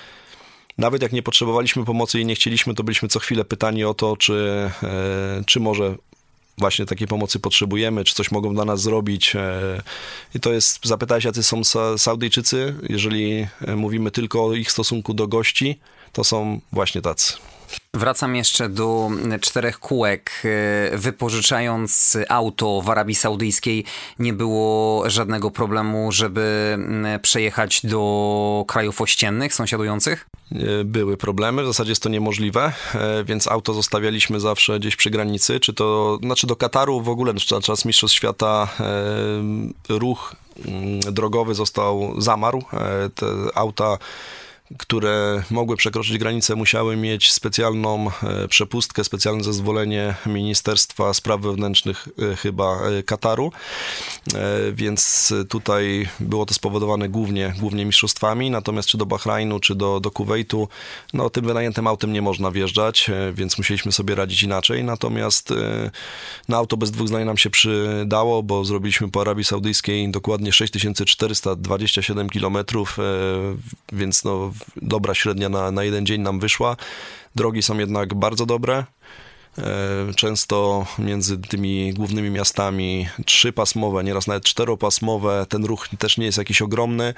[0.78, 4.16] Nawet jak nie potrzebowaliśmy pomocy i nie chcieliśmy, to byliśmy co chwilę pytani o to,
[4.16, 4.70] czy,
[5.46, 5.96] czy może
[6.60, 9.36] właśnie takiej pomocy potrzebujemy, czy coś mogą dla nas zrobić.
[9.36, 9.82] E,
[10.34, 11.62] I to jest, zapytałeś, jacy są
[11.98, 12.74] Saudyjczycy.
[12.88, 15.78] Jeżeli e, mówimy tylko o ich stosunku do gości,
[16.12, 17.32] to są właśnie tacy.
[17.94, 20.30] Wracam jeszcze do czterech kółek.
[20.92, 23.84] E, wypożyczając auto w Arabii Saudyjskiej,
[24.18, 26.78] nie było żadnego problemu, żeby
[27.22, 30.26] przejechać do krajów ościennych, sąsiadujących?
[30.52, 35.10] E, były problemy, w zasadzie jest to niemożliwe, e, więc auto zostawialiśmy zawsze gdzieś przy
[35.10, 38.68] granicy, czy to, znaczy do Kataru w ogóle, na czas Mistrzostw Świata
[39.88, 42.62] ruch mm, drogowy został, zamarł,
[43.14, 43.98] te auta
[44.78, 52.36] które mogły przekroczyć granicę, musiały mieć specjalną e, przepustkę, specjalne zezwolenie Ministerstwa Spraw Wewnętrznych e,
[52.36, 53.52] chyba e, Kataru,
[54.72, 60.10] więc tutaj było to spowodowane głównie, głównie mistrzostwami, natomiast czy do Bahrajnu, czy do, do
[60.10, 60.68] Kuwejtu,
[61.12, 65.54] no tym wynajętym autem nie można wjeżdżać, więc musieliśmy sobie radzić inaczej, natomiast
[66.48, 72.30] na auto bez dwóch zdań nam się przydało, bo zrobiliśmy po Arabii Saudyjskiej dokładnie 6427
[72.30, 72.96] kilometrów,
[73.92, 76.76] więc no dobra średnia na, na jeden dzień nam wyszła.
[77.34, 78.84] Drogi są jednak bardzo dobre.
[79.58, 85.46] E, często między tymi głównymi miastami trzypasmowe, nieraz nawet czteropasmowe.
[85.48, 87.14] Ten ruch też nie jest jakiś ogromny.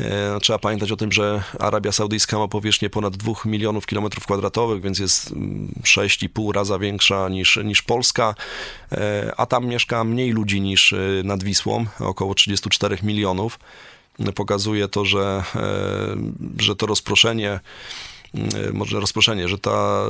[0.00, 4.82] E, trzeba pamiętać o tym, że Arabia Saudyjska ma powierzchnię ponad 2 milionów kilometrów kwadratowych,
[4.82, 8.34] więc jest 6,5 mm, raza większa niż, niż Polska,
[8.92, 13.58] e, a tam mieszka mniej ludzi niż nad Wisłą, około 34 milionów
[14.34, 16.16] pokazuje to, że, e,
[16.58, 17.60] że to rozproszenie,
[18.34, 20.06] e, może rozproszenie, że ta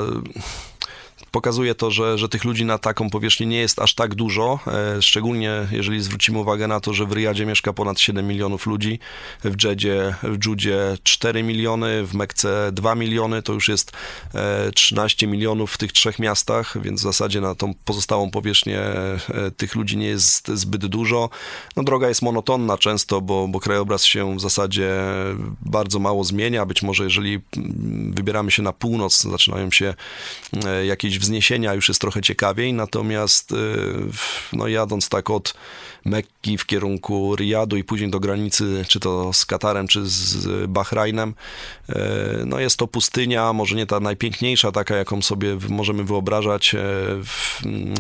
[1.31, 5.03] pokazuje to, że, że tych ludzi na taką powierzchnię nie jest aż tak dużo, e,
[5.03, 8.99] szczególnie jeżeli zwrócimy uwagę na to, że w Riyadzie mieszka ponad 7 milionów ludzi,
[9.45, 13.93] w Dżedzie, w Dżudzie 4 miliony, w Mekce 2 miliony, to już jest
[14.75, 18.81] 13 milionów w tych trzech miastach, więc w zasadzie na tą pozostałą powierzchnię
[19.57, 21.31] tych ludzi nie jest zbyt dużo.
[21.77, 24.91] No droga jest monotonna często, bo, bo krajobraz się w zasadzie
[25.61, 27.41] bardzo mało zmienia, być może jeżeli
[28.11, 29.95] wybieramy się na północ, zaczynają się
[30.87, 33.55] jakieś wzniesienia już jest trochę ciekawiej, natomiast
[34.53, 35.55] no jadąc tak od
[36.05, 41.35] Mekki w kierunku Riyadu i później do granicy, czy to z Katarem, czy z Bahrajnem.
[41.89, 41.95] E,
[42.47, 46.81] no jest to pustynia, może nie ta najpiękniejsza, taka jaką sobie możemy wyobrażać, e,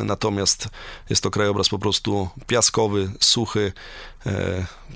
[0.05, 0.69] natomiast
[1.11, 3.73] jest to krajobraz po prostu piaskowy, suchy,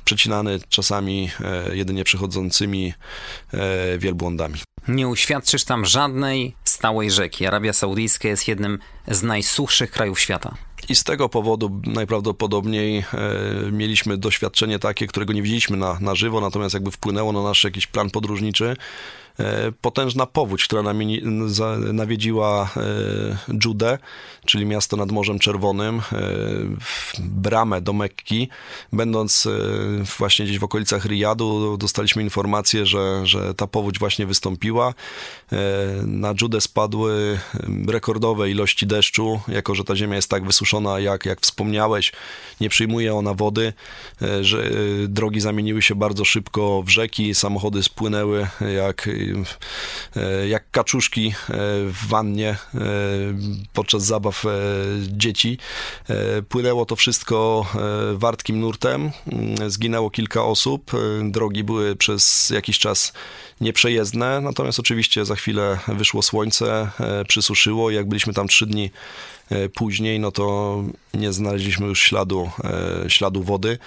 [0.05, 1.31] przecinany czasami
[1.73, 2.93] jedynie przechodzącymi
[3.99, 4.61] wielbłądami.
[4.89, 7.47] Nie uświadczysz tam żadnej stałej rzeki.
[7.47, 10.55] Arabia Saudyjska jest jednym z najsuchszych krajów świata.
[10.89, 13.05] I z tego powodu najprawdopodobniej e,
[13.73, 17.87] mieliśmy doświadczenie takie, którego nie widzieliśmy na, na żywo, natomiast jakby wpłynęło na nasz jakiś
[17.87, 18.77] plan podróżniczy.
[19.41, 20.83] E, potężna powódź, która
[21.93, 23.99] nawiedziła e, Judę,
[24.47, 26.03] czyli miasto nad Morzem Czerwonym, e,
[27.21, 28.49] bramę do Mekki.
[28.93, 29.49] Będąc
[30.19, 34.95] właśnie gdzieś w okolicach Riyadu, dostaliśmy informację, że, że ta powódź właśnie wystąpiła.
[36.07, 37.39] Na Judę spadły
[37.89, 42.13] rekordowe ilości deszczu, jako że ta ziemia jest tak wysuszona, jak, jak wspomniałeś,
[42.61, 43.73] nie przyjmuje ona wody,
[44.41, 44.71] że
[45.09, 49.24] drogi zamieniły się bardzo szybko w rzeki, samochody spłynęły jak E,
[50.49, 51.33] jak kaczuszki e,
[51.87, 52.79] w wannie e,
[53.73, 54.45] podczas zabaw
[55.01, 55.59] dzieci.
[56.49, 57.67] Płynęło to wszystko
[58.15, 63.13] wartkim nurtem, mm, zginęło kilka osób, drogi były przez jakiś czas
[63.61, 66.91] nieprzejezdne, natomiast oczywiście za chwilę wyszło słońce,
[67.29, 67.91] przysuszyło.
[67.91, 68.91] I jak byliśmy tam trzy dni E,
[69.75, 70.77] później, no to
[71.15, 72.51] nie znaleźliśmy już śladu,
[73.05, 73.79] e, śladu wody.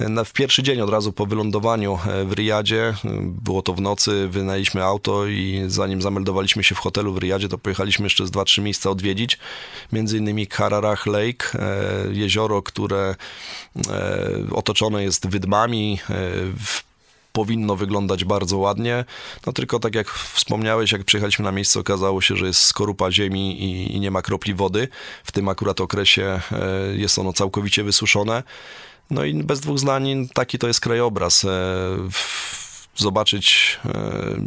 [0.00, 4.84] E, w pierwszy dzień od razu po wylądowaniu w Riyadzie, było to w nocy, wynajęliśmy
[4.84, 8.60] auto i zanim zameldowaliśmy się w hotelu w Riyadzie, to pojechaliśmy jeszcze z dwa, trzy
[8.60, 9.38] miejsca odwiedzić,
[9.92, 11.58] między innymi Kararach Lake,
[12.12, 13.14] jezioro, które
[14.50, 15.98] otoczone jest wydmami,
[16.58, 16.82] w
[17.36, 19.04] powinno wyglądać bardzo ładnie.
[19.46, 23.62] No tylko tak jak wspomniałeś, jak przyjechaliśmy na miejsce, okazało się, że jest skorupa ziemi
[23.62, 24.88] i, i nie ma kropli wody.
[25.24, 28.42] W tym akurat okresie e, jest ono całkowicie wysuszone.
[29.10, 31.44] No i bez dwóch zdań taki to jest krajobraz.
[31.44, 31.48] E,
[32.96, 33.90] zobaczyć e,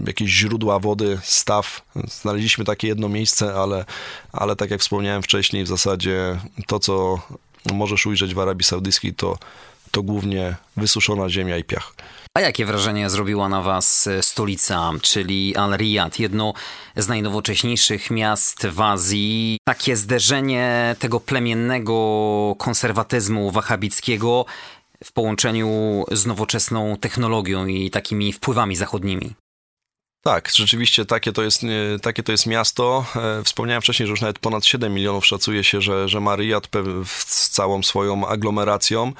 [0.07, 1.81] jakieś źródła wody, staw.
[2.21, 3.85] Znaleźliśmy takie jedno miejsce, ale,
[4.31, 7.19] ale tak jak wspomniałem wcześniej, w zasadzie to, co
[7.73, 9.37] możesz ujrzeć w Arabii Saudyjskiej, to,
[9.91, 11.93] to głównie wysuszona ziemia i piach.
[12.33, 16.53] A jakie wrażenie zrobiła na Was e, stolica, czyli Al-Riyad, jedno
[16.95, 19.57] z najnowocześniejszych miast w Azji?
[19.67, 24.45] Takie zderzenie tego plemiennego konserwatyzmu wahabickiego
[25.03, 29.33] w połączeniu z nowoczesną technologią i takimi wpływami zachodnimi.
[30.23, 31.61] Tak, rzeczywiście takie to jest,
[32.01, 33.05] takie to jest miasto.
[33.15, 36.37] E, wspomniałem wcześniej, że już nawet ponad 7 milionów szacuje się, że, że ma
[37.15, 39.13] z całą swoją aglomeracją.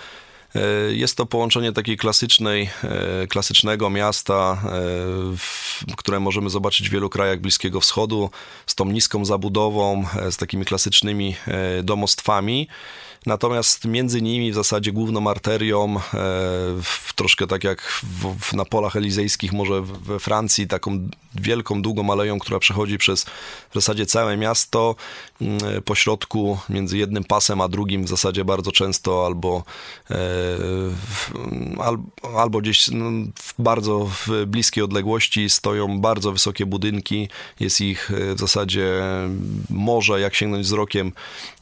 [0.56, 4.62] E, jest to połączenie takiej klasycznej, e, klasycznego miasta,
[5.88, 8.30] e, które możemy zobaczyć w wielu krajach Bliskiego Wschodu,
[8.66, 11.36] z tą niską zabudową, z takimi klasycznymi
[11.84, 12.68] domostwami.
[13.26, 16.20] Natomiast między nimi w zasadzie główną arterią, e,
[17.16, 22.40] troszkę tak jak w, w, na polach elizejskich, może we Francji, taką wielką, długą aleją,
[22.40, 23.24] która przechodzi przez
[23.70, 24.96] w zasadzie całe miasto,
[25.42, 29.64] mm, po środku między jednym pasem a drugim w zasadzie bardzo często albo,
[30.12, 30.16] e,
[32.38, 37.30] albo gdzieś no, w bardzo w bliskiej odległości stoją bardzo wysokie budynki,
[37.60, 39.02] jest ich e, w zasadzie
[39.70, 41.12] morze, jak sięgnąć wzrokiem,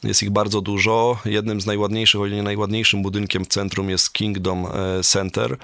[0.04, 1.18] jest ich bardzo dużo.
[1.24, 5.56] Jednym jednym z najładniejszych, o nie najładniejszym budynkiem w centrum jest Kingdom e, Center,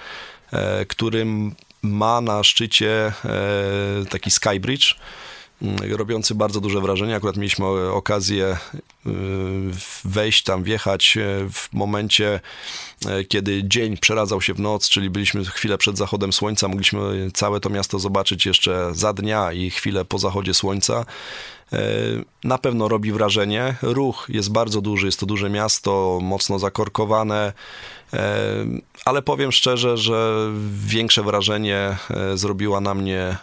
[0.52, 4.94] e, którym ma na szczycie e, taki skybridge,
[5.90, 7.16] robiący bardzo duże wrażenie.
[7.16, 8.56] Akurat mieliśmy okazję
[10.04, 11.18] wejść tam, wjechać
[11.52, 12.40] w momencie,
[13.28, 17.70] kiedy dzień przeradzał się w noc, czyli byliśmy chwilę przed zachodem słońca, mogliśmy całe to
[17.70, 21.04] miasto zobaczyć jeszcze za dnia i chwilę po zachodzie słońca.
[22.44, 23.76] Na pewno robi wrażenie.
[23.82, 27.52] Ruch jest bardzo duży, jest to duże miasto, mocno zakorkowane,
[29.04, 30.48] ale powiem szczerze, że
[30.86, 33.36] większe wrażenie e, zrobiła na mnie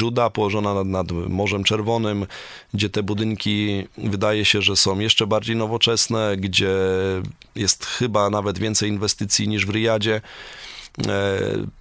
[0.00, 2.26] Juda, położona nad, nad Morzem Czerwonym,
[2.74, 6.74] gdzie te budynki wydaje się, że są jeszcze bardziej nowoczesne, gdzie
[7.56, 10.20] jest chyba nawet więcej inwestycji niż w Riyadzie.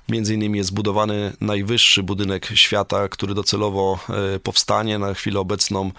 [0.10, 4.00] Między innymi jest zbudowany najwyższy budynek świata, który docelowo
[4.36, 5.00] e, powstanie.
[5.00, 5.92] Na chwilę obecną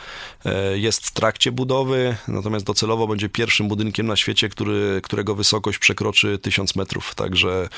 [0.45, 5.79] e, jest w trakcie budowy, natomiast docelowo będzie pierwszym budynkiem na świecie, który, którego wysokość
[5.79, 7.14] przekroczy 1000 metrów.
[7.14, 7.69] Także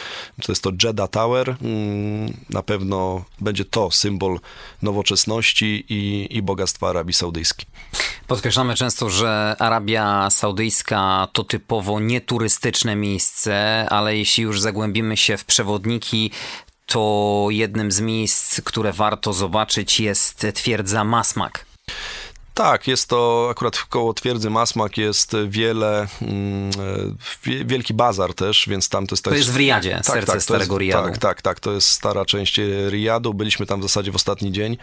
[0.42, 1.56] to jest to Jeddah Tower.
[1.62, 4.40] Mm, na pewno będzie to symbol
[4.82, 7.66] nowoczesności i, i bogactwa Arabii Saudyjskiej.
[8.26, 15.44] Podkreślamy często, że Arabia Saudyjska to typowo nieturystyczne miejsce, ale jeśli już zagłębimy się w
[15.44, 16.17] przewodniki,
[16.86, 21.64] to jednym z miejsc, które warto zobaczyć jest twierdza Masmak.
[22.54, 26.70] Tak, jest to akurat koło twierdzy Masmak jest wiele, mm,
[27.64, 29.24] wielki bazar też, więc tam to jest...
[29.24, 31.08] To jest w Riyadzie, tak, serce tak, starego jest, Riyadu.
[31.08, 33.34] Tak, tak, tak, to jest stara część Riyadu.
[33.34, 34.76] Byliśmy tam w zasadzie w ostatni dzień,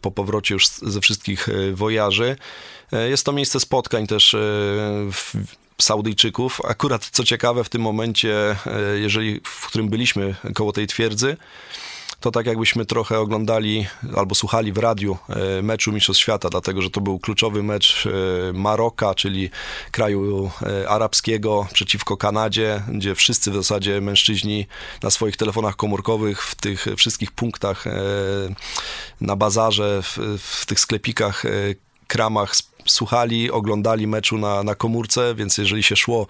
[0.00, 2.36] po powrocie już ze wszystkich wojaży.
[3.08, 4.36] Jest to miejsce spotkań też
[5.12, 5.32] w,
[5.80, 6.60] Saudyjczyków.
[6.64, 8.56] Akurat co ciekawe w tym momencie,
[8.94, 11.36] jeżeli, w którym byliśmy koło tej twierdzy,
[12.20, 16.90] to tak jakbyśmy trochę oglądali albo słuchali w radiu e, meczu Mistrzostw Świata, dlatego że
[16.90, 19.50] to był kluczowy mecz e, Maroka, czyli
[19.90, 24.66] kraju e, arabskiego przeciwko Kanadzie, gdzie wszyscy w zasadzie mężczyźni
[25.02, 27.84] na swoich telefonach komórkowych w tych wszystkich punktach
[29.20, 31.44] na bazarze, w, w tych sklepikach
[32.06, 32.54] kramach
[32.90, 36.26] słuchali, oglądali meczu na, na komórce, więc jeżeli się szło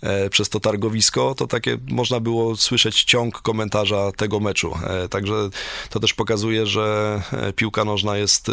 [0.00, 4.74] e, przez to targowisko, to takie można było słyszeć ciąg komentarza tego meczu.
[4.86, 5.34] E, także
[5.90, 8.52] to też pokazuje, że e, piłka nożna jest e,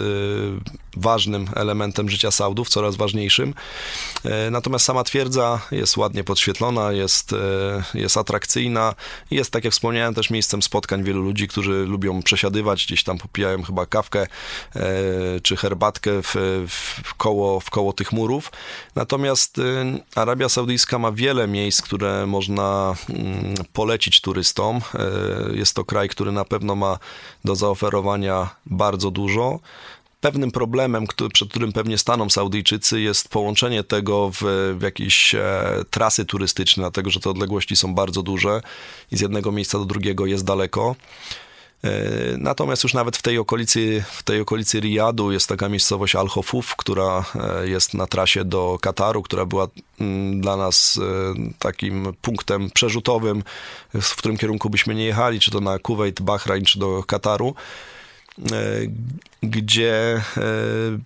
[0.97, 3.53] ważnym elementem życia Saudów, coraz ważniejszym.
[4.25, 8.95] E, natomiast sama twierdza jest ładnie podświetlona, jest, e, jest atrakcyjna
[9.31, 13.17] i jest, tak jak wspomniałem, też miejscem spotkań wielu ludzi, którzy lubią przesiadywać, gdzieś tam
[13.17, 14.27] popijają chyba kawkę
[15.43, 16.35] czy herbatkę w,
[17.03, 18.51] w koło w koło tych murów.
[18.95, 19.63] Natomiast y,
[20.15, 24.77] Arabia Saudyjska ma wiele miejsc, które można mm, polecić turystom.
[25.53, 26.99] Y, jest to kraj, który na pewno ma
[27.45, 29.59] do zaoferowania bardzo dużo.
[30.21, 34.41] Pewnym problemem, który, przed którym pewnie staną Saudyjczycy, jest połączenie tego w,
[34.77, 38.61] w jakieś e, trasy turystyczne, dlatego że te odległości są bardzo duże
[39.11, 40.95] i z jednego miejsca do drugiego jest daleko.
[41.83, 41.89] E,
[42.37, 47.25] natomiast już nawet w tej okolicy, w tej okolicy Riyadu jest taka miejscowość Al-Hofuf, która
[47.35, 49.67] e, jest na trasie do Kataru, która była
[49.99, 53.43] mm, dla nas e, takim punktem przerzutowym,
[53.93, 57.55] w którym kierunku byśmy nie jechali, czy to na Kuwait, Bahrain, czy do Kataru,
[59.43, 60.21] gdzie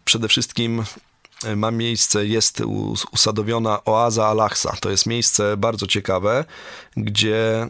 [0.06, 0.84] przede wszystkim
[1.56, 2.62] ma miejsce, jest
[3.12, 4.76] usadowiona oaza Al-Aqsa.
[4.80, 6.46] To jest miejsce bardzo ciekawe,
[6.98, 7.70] gdzie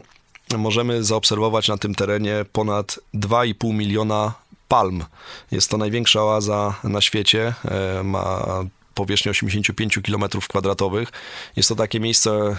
[0.58, 4.34] możemy zaobserwować na tym terenie ponad 2,5 miliona
[4.68, 5.04] palm.
[5.50, 11.08] Jest to największa oaza na świecie, e, ma powierzchnię 85 km kwadratowych.
[11.56, 12.56] Jest to takie miejsce,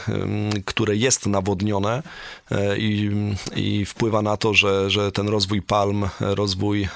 [0.66, 2.04] które jest nawodnione
[2.52, 3.12] e, i,
[3.56, 6.88] i wpływa na to, że, że ten rozwój palm, rozwój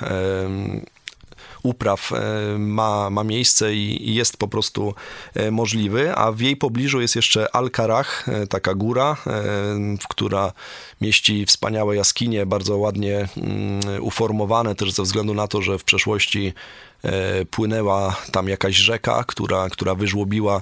[1.63, 4.93] upraw e, ma, ma miejsce i, jest po prostu
[5.35, 9.17] e, możliwy, a w jej pobliżu jest jeszcze Alkarach, e, taka góra,
[10.09, 10.53] która
[11.01, 16.53] mieści wspaniałe jaskinie, bardzo ładnie mm, uformowane też ze względu na to, że w przeszłości
[17.51, 20.61] płynęła tam jakaś rzeka, która, która wyżłobiła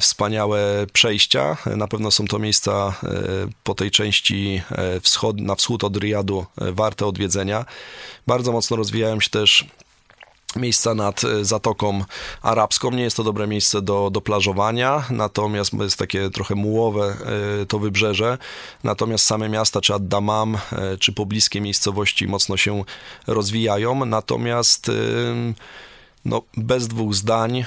[0.00, 1.56] wspaniałe przejścia.
[1.76, 2.94] Na pewno są to miejsca
[3.64, 4.62] po tej części
[5.02, 7.64] wschod, na wschód od Riyadu warte odwiedzenia.
[8.26, 9.66] Bardzo mocno rozwijają się też
[10.56, 12.04] miejsca nad e, Zatoką
[12.42, 12.90] Arabską.
[12.90, 17.16] Nie jest to dobre miejsce do, do plażowania, natomiast jest takie trochę mułowe
[17.62, 18.38] e, to wybrzeże.
[18.84, 22.84] Natomiast same miasta, czy Ad-Damam, e, czy pobliskie miejscowości mocno się
[23.26, 24.04] rozwijają.
[24.04, 24.90] Natomiast
[26.24, 27.64] no, bez dwóch zdań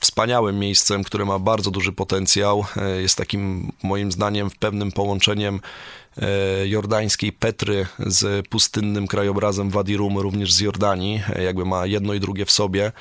[0.00, 2.64] wspaniałym miejscem, które ma bardzo duży potencjał.
[2.98, 5.60] Jest takim moim zdaniem pewnym połączeniem
[6.64, 12.20] jordańskiej Petry z pustynnym krajobrazem Wadi Rum, również z Jordanii, e, jakby ma jedno i
[12.20, 12.92] drugie w sobie.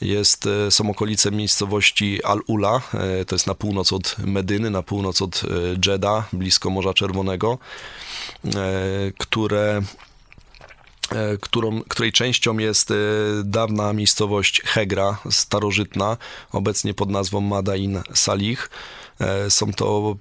[0.00, 2.80] Jest, e, są okolice miejscowości Al-Ula,
[3.26, 5.42] to jest na północ od Medyny, na północ od
[5.86, 7.58] Jeddah, blisko Morza Czerwonego,
[9.18, 9.82] które
[11.40, 12.92] którą, której częścią jest
[13.44, 16.16] dawna miejscowość Hegra, starożytna,
[16.52, 18.70] obecnie pod nazwą Madain Salih.
[19.48, 20.16] Są to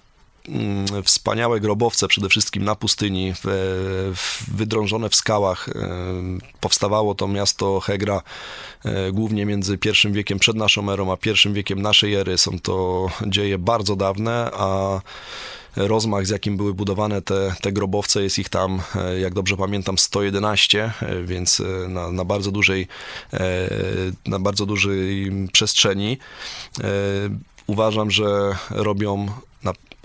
[1.04, 3.34] wspaniałe grobowce, przede wszystkim na pustyni,
[4.48, 5.70] wydrążone w skałach.
[5.70, 5.74] E,
[6.60, 8.22] powstawało to miasto Hegra
[8.86, 12.38] e, głównie między pierwszym wiekiem przed naszą erą, a pierwszym wiekiem naszej ery.
[12.38, 15.00] Są to dzieje bardzo dawne, a
[15.76, 19.98] rozmach, z jakim były budowane te, te grobowce, jest ich tam, e, jak dobrze pamiętam,
[19.98, 22.88] 111, więc na, na bardzo dużej,
[24.26, 26.18] na bardzo dużej przestrzeni.
[27.68, 29.28] Uważam, że robią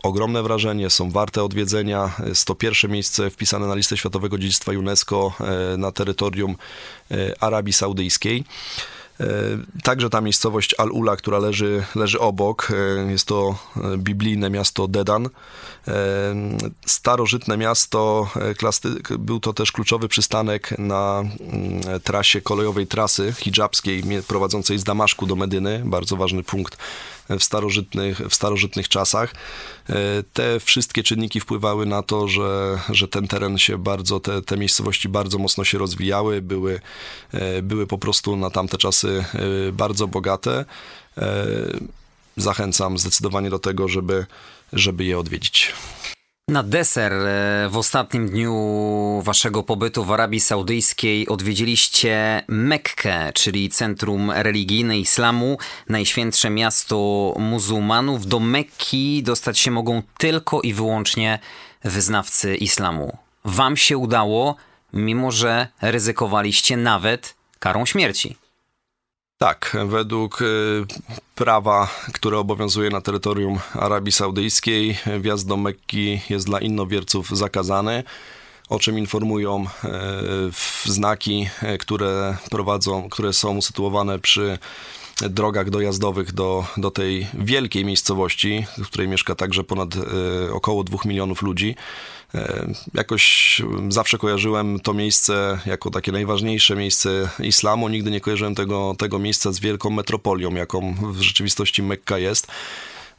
[0.07, 2.11] ogromne wrażenie, są warte odwiedzenia.
[2.27, 6.57] Jest to pierwsze miejsce wpisane na listę Światowego Dziedzictwa UNESCO e, na terytorium
[7.11, 8.45] e, Arabii Saudyjskiej.
[9.21, 9.25] E,
[9.83, 12.73] także ta miejscowość Al-Ula, która leży, leży obok,
[13.09, 13.59] jest to
[13.97, 15.29] biblijne miasto Dedan.
[16.87, 18.31] Starożytne miasto,
[19.19, 25.37] był to też kluczowy przystanek na mm, trasie kolejowej trasy hijabskiej prowadzącej z Damaszku do
[25.37, 26.79] Medyny, bardzo ważny punkt
[27.31, 29.35] w starożytnych, w starożytnych czasach.
[30.33, 35.09] Te wszystkie czynniki wpływały na to, że, że ten teren się bardzo, te, te miejscowości
[35.09, 36.81] bardzo mocno się rozwijały, były,
[37.63, 39.25] były po prostu na tamte czasy
[39.73, 40.65] bardzo bogate.
[42.37, 44.27] Zachęcam zdecydowanie do tego, żeby,
[44.73, 45.73] żeby je odwiedzić.
[46.51, 48.55] Na deser e, w ostatnim dniu
[49.25, 55.59] waszego pobytu w Arabii Saudyjskiej odwiedziliście Mekkę, czyli centrum religijne islamu,
[55.89, 58.27] najświętsze miasto muzułmanów.
[58.27, 61.39] Do Mekki dostać się mogą tylko i wyłącznie
[61.85, 63.17] wyznawcy islamu.
[63.45, 64.57] Wam się udało,
[64.93, 68.37] mimo że ryzykowaliście nawet karą śmierci.
[69.39, 70.45] Tak, według y,
[71.35, 78.05] prawa, które obowiązuje na terytorium Arabii Saudyjskiej, wjazd do Mekki jest dla innowierców zakazany,
[78.69, 79.65] o czym informują
[80.87, 84.59] y, znaki, y, które prowadzą, które są usytuowane przy
[85.31, 89.89] drogach dojazdowych do, do tej wielkiej miejscowości, w której mieszka także ponad
[90.53, 91.77] około dwóch milionów ludzi.
[92.37, 97.89] E, jakoś zawsze kojarzyłem to miejsce jako takie najważniejsze miejsce islamu.
[97.89, 102.47] Nigdy nie kojarzyłem tego, tego miejsca z wielką metropolią, jaką w rzeczywistości Mekka jest.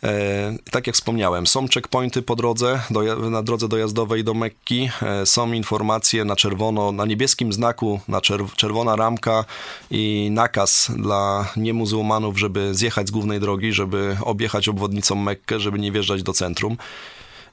[0.03, 5.25] E, tak jak wspomniałem, są checkpointy po drodze, do, na drodze dojazdowej do Mekki, e,
[5.25, 9.45] są informacje na czerwono, na niebieskim znaku, na czerw czerwona ramka
[9.91, 15.91] i nakaz dla niemuzułmanów, żeby zjechać z głównej drogi, żeby objechać obwodnicą Mekkę, żeby nie
[15.91, 16.77] wjeżdżać do centrum.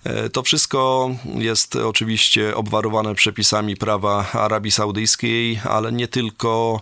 [0.04, 6.80] E, to wszystko jest oczywiście obwarowane przepisami prawa Arabii Saudyjskiej, ale nie tylko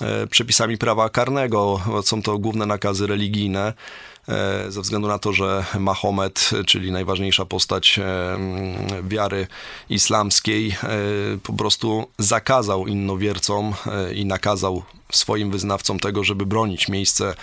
[0.00, 1.80] e, przepisami prawa karnego.
[2.02, 3.72] Są to główne nakazy religijne
[4.28, 8.00] e, ze względu na to, że Mahomet, czyli najważniejsza postać
[9.02, 9.46] wiary
[9.90, 10.76] islamskiej,
[11.42, 13.74] po prostu zakazał innowiercom
[14.14, 14.82] i nakazał
[15.12, 17.34] swoim wyznawcom tego, żeby bronić miejsce, e,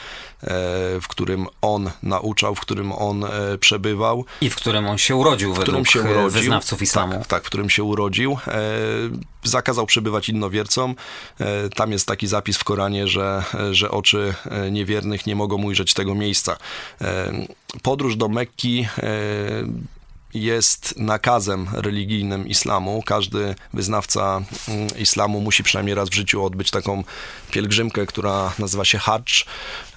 [1.01, 4.25] w którym on nauczał, w którym on e, przebywał.
[4.41, 7.13] I w którym on się urodził, w którym się urodził, wyznawców islamu.
[7.13, 8.37] Tak, tak, w którym się urodził.
[8.47, 8.61] E,
[9.43, 10.95] zakazał przebywać innowiercom.
[11.75, 14.33] Tam jest taki zapis w Koranie, że, że oczy
[14.71, 16.57] niewiernych nie mogą ujrzeć tego miejsca.
[17.81, 18.87] Podróż do Mekki
[20.35, 23.03] jest nakazem religijnym islamu.
[23.05, 27.03] Każdy wyznawca mm, islamu musi przynajmniej raz w życiu odbyć taką
[27.51, 29.23] pielgrzymkę, która nazywa się Hajj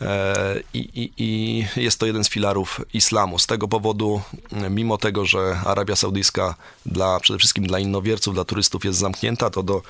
[0.01, 3.39] e, i, i, i jest to jeden z filarów islamu.
[3.39, 4.20] Z tego powodu,
[4.53, 6.55] mm, mimo tego, że Arabia Saudyjska
[6.86, 9.82] dla, przede wszystkim dla innowierców, dla turystów jest zamknięta, to do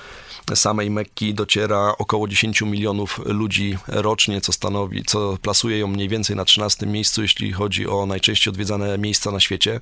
[0.55, 6.35] samej Mekki dociera około 10 milionów ludzi rocznie, co stanowi, co plasuje ją mniej więcej
[6.35, 9.79] na 13 miejscu, jeśli chodzi o najczęściej odwiedzane miejsca na świecie.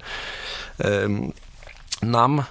[2.01, 2.43] Nam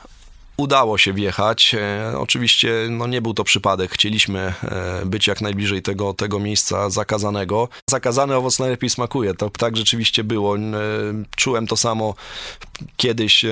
[0.56, 1.74] udało się wjechać.
[1.74, 3.92] E, oczywiście no nie był to przypadek.
[3.92, 7.68] Chcieliśmy e, być jak najbliżej tego, tego miejsca zakazanego.
[7.90, 9.34] Zakazany owoc najlepiej smakuje.
[9.34, 10.56] To tak rzeczywiście było.
[10.56, 10.60] E,
[11.36, 12.14] czułem to samo
[12.96, 13.44] kiedyś,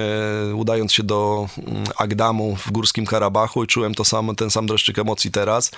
[0.54, 4.98] udając się do mm, Agdamu w Górskim Karabachu i czułem to samo, ten sam dreszczyk
[4.98, 5.70] emocji teraz.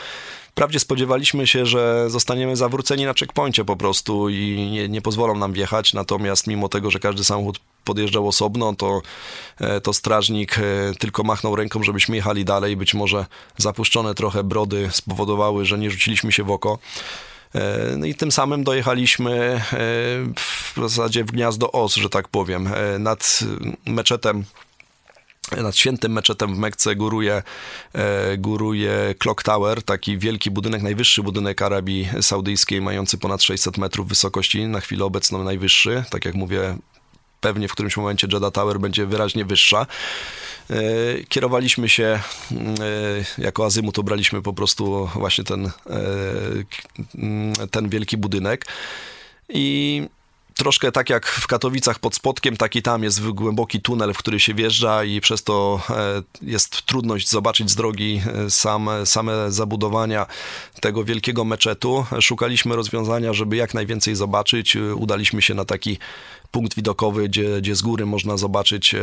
[0.50, 5.52] Wprawdzie spodziewaliśmy się, że zostaniemy zawróceni na checkpoincie po prostu i nie, nie pozwolą nam
[5.52, 9.02] wjechać, natomiast mimo tego, że każdy samochód podjeżdżał osobno, to,
[9.60, 10.62] e, to strażnik e,
[10.98, 12.76] tylko machnął ręką, żebyśmy jechali dalej.
[12.76, 13.26] Być może
[13.56, 16.78] zapuszczone trochę brody spowodowały, że nie rzuciliśmy się w oko.
[17.54, 19.60] E, no i tym samym dojechaliśmy
[20.36, 22.68] w zasadzie w gniazdo os, że tak powiem,
[22.98, 23.40] nad
[23.86, 24.44] meczetem
[25.62, 27.42] nad świętym meczetem w Mekce góruje,
[28.38, 34.66] góruje Clock Tower, taki wielki budynek, najwyższy budynek Arabii Saudyjskiej, mający ponad 600 metrów wysokości,
[34.66, 36.04] na chwilę obecną najwyższy.
[36.10, 36.76] Tak jak mówię,
[37.46, 39.86] pewnie w którymś momencie Jeddah Tower będzie wyraźnie wyższa.
[40.70, 40.76] E,
[41.28, 42.20] kierowaliśmy się e,
[43.38, 45.72] jako azymut, obraliśmy po prostu właśnie ten, e,
[47.70, 48.66] ten wielki budynek
[49.48, 50.02] i
[50.54, 54.54] troszkę tak jak w Katowicach pod Spodkiem, taki tam jest głęboki tunel, w który się
[54.54, 55.80] wjeżdża i przez to
[56.42, 60.26] jest trudność zobaczyć z drogi same, same zabudowania
[60.80, 62.06] tego wielkiego meczetu.
[62.20, 64.76] Szukaliśmy rozwiązania, żeby jak najwięcej zobaczyć.
[64.76, 65.98] Udaliśmy się na taki
[66.50, 69.00] punkt widokowy, gdzie, gdzie z góry można zobaczyć e,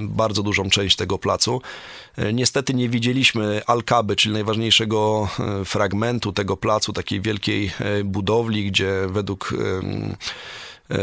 [0.00, 1.62] bardzo dużą część tego placu.
[2.16, 5.28] E, niestety nie widzieliśmy Alkaby, czyli najważniejszego
[5.60, 7.70] e, fragmentu tego placu, takiej wielkiej
[8.04, 9.54] budowli, gdzie według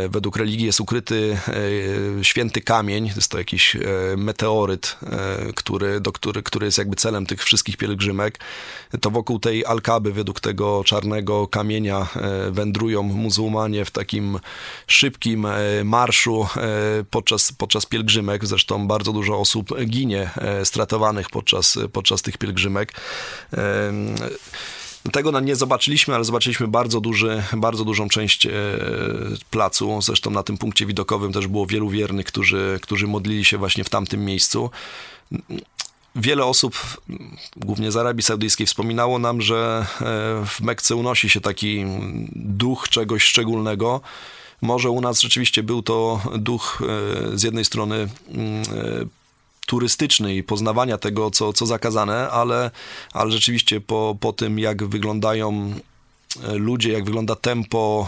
[0.10, 1.38] według religii jest ukryty
[2.20, 3.80] e, święty kamień, jest to jakiś e,
[4.18, 4.98] meteoryt,
[5.56, 8.40] który, do który, który jest jakby celem tych wszystkich pielgrzymek.
[9.02, 12.08] To wokół tej Alkaby, według tego czarnego kamienia
[12.52, 14.40] wędrują muzułmanie w takim
[14.88, 15.48] szybkim
[15.84, 16.48] marszu
[17.10, 18.46] podczas, podczas pielgrzymek.
[18.46, 20.30] Zresztą bardzo dużo osób ginie
[20.64, 22.94] stratowanych podczas, podczas tych pielgrzymek.
[25.12, 28.48] Tego nie zobaczyliśmy, ale zobaczyliśmy bardzo, duży, bardzo dużą część
[29.52, 30.02] placu.
[30.02, 33.90] Zresztą na tym punkcie widokowym też było wielu wiernych, którzy, którzy modlili się właśnie w
[33.90, 34.70] tamtym miejscu
[36.16, 37.02] wiele osób,
[37.56, 39.86] głównie z Arabii Saudyjskiej, wspominało nam, że
[40.46, 41.86] w Mekce unosi się taki
[42.36, 44.02] duch czegoś szczególnego.
[44.62, 46.84] Może u nas rzeczywiście był to duch
[47.34, 48.08] z jednej strony
[49.72, 52.72] turystyczny i poznawania tego, co, co zakazane, ale,
[53.14, 55.74] ale rzeczywiście po, po tym, jak wyglądają
[56.44, 58.08] e, ludzie, jak wygląda tempo,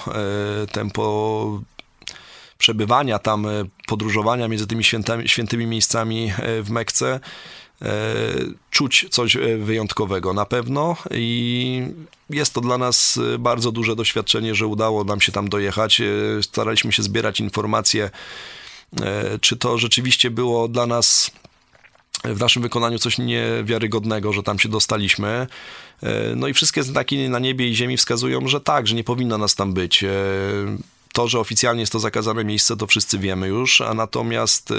[0.64, 1.62] e, tempo
[2.58, 3.50] przebywania tam, e,
[3.88, 6.34] podróżowania między tymi świętami, świętymi miejscami
[6.64, 7.20] w Mekce,
[8.70, 11.82] czuć coś wyjątkowego na pewno i
[12.30, 16.02] jest to dla nas bardzo duże doświadczenie, że udało nam się tam dojechać.
[16.42, 18.10] Staraliśmy się zbierać informacje,
[19.42, 21.32] czy to rzeczywiście było dla nas
[22.24, 25.48] w naszym wykonaniu coś niewiarygodnego, że tam się dostaliśmy.
[26.04, 29.38] E, no i wszystkie znaki na niebie i ziemi wskazują, że tak, że nie powinno
[29.38, 30.04] nas tam być.
[30.04, 30.10] E,
[31.14, 34.76] to, że oficjalnie jest to zakazane miejsce, to wszyscy wiemy już, a natomiast e,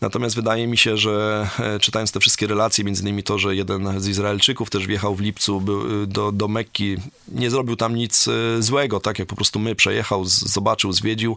[0.00, 4.00] Natomiast wydaje mi się, że e, czytając te wszystkie relacje, między innymi to, że jeden
[4.00, 5.62] z Izraelczyków też wjechał w lipcu
[6.02, 6.96] e, do, do Mekki,
[7.28, 11.36] nie zrobił tam nic e, złego, tak jak po prostu my, przejechał, zobaczył, zwiedził.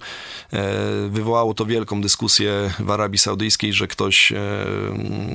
[1.09, 4.34] Wywołało to wielką dyskusję w Arabii Saudyjskiej, że ktoś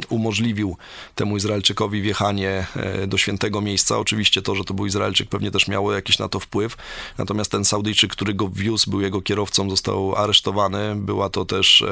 [0.09, 0.77] umożliwił
[1.15, 2.67] temu Izraelczykowi wjechanie
[3.07, 3.99] do świętego miejsca.
[3.99, 6.77] Oczywiście to, że to był Izraelczyk pewnie też miało jakiś na to wpływ.
[7.19, 10.97] Natomiast ten Saudyjczyk, który go wiózł, był jego kierowcą, został aresztowany.
[10.97, 11.85] Była to też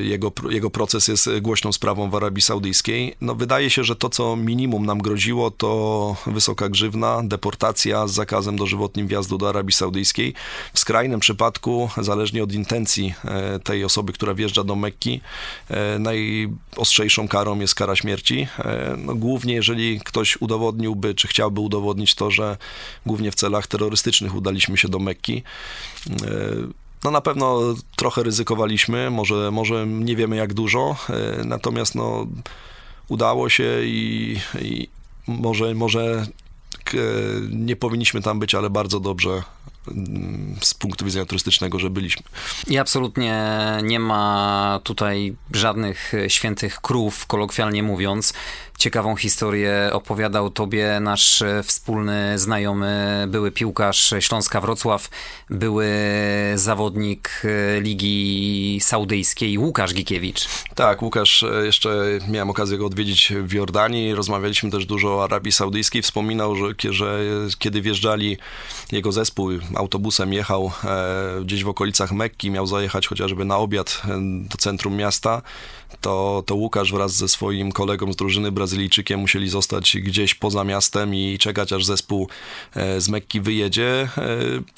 [0.00, 3.14] jego, jego proces jest głośną sprawą w Arabii Saudyjskiej.
[3.20, 8.56] No, wydaje się, że to, co minimum nam groziło, to wysoka grzywna, deportacja z zakazem
[8.56, 10.34] dożywotnim wjazdu do Arabii Saudyjskiej.
[10.74, 15.20] W skrajnym przypadku, zależnie od intencji e, tej osoby, która wjeżdża do Mekki,
[15.68, 18.46] e, najostrzejszą karą jest kara śmierci.
[18.98, 22.56] No, głównie jeżeli ktoś udowodniłby, czy chciałby udowodnić to, że
[23.06, 25.42] głównie w celach terrorystycznych udaliśmy się do Mekki,
[27.04, 27.60] no na pewno
[27.96, 32.26] trochę ryzykowaliśmy, może, może nie wiemy jak dużo, e, natomiast no
[33.08, 34.88] udało się i, i
[35.26, 36.26] może, może
[37.50, 39.42] nie powinniśmy tam być, ale bardzo dobrze
[39.88, 42.22] mm, z punktu widzenia turystycznego, że byliśmy.
[42.66, 48.34] I absolutnie nie ma tutaj żadnych świętych krów, kolokwialnie mówiąc.
[48.80, 55.08] Ciekawą historię opowiadał tobie nasz e, wspólny znajomy, były piłkarz Śląska Wrocław,
[55.50, 55.88] były
[56.54, 60.48] zawodnik e, Ligi Saudyjskiej Łukasz Gikiewicz.
[60.74, 65.52] Tak, Łukasz, e, jeszcze miałem okazję go odwiedzić w Jordanii, rozmawialiśmy też dużo o Arabii
[65.52, 66.02] Saudyjskiej.
[66.02, 67.20] Wspominał, że, że
[67.58, 68.36] kiedy wjeżdżali
[68.92, 70.72] jego zespół, autobusem jechał
[71.42, 74.02] gdzieś w okolicach Mekki, miał zajechać chociażby na obiad
[74.50, 75.42] do centrum miasta,
[76.00, 81.14] to, to Łukasz wraz ze swoim kolegą z drużyny Brazylijczykiem musieli zostać gdzieś poza miastem
[81.14, 82.28] i czekać, aż zespół
[82.74, 84.28] e, z Mekki wyjedzie, e,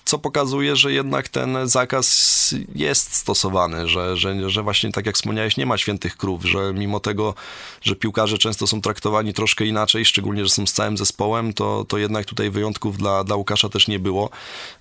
[0.04, 5.56] co pokazuje, że jednak ten zakaz jest stosowany, że, że, że właśnie tak jak wspomniałeś,
[5.56, 7.34] nie ma świętych krów, że mimo tego,
[7.82, 11.98] że piłkarze często są traktowani troszkę inaczej, szczególnie, że są z całym zespołem, to, to
[11.98, 14.30] jednak tutaj wyjątków dla, dla Łukasza też nie było.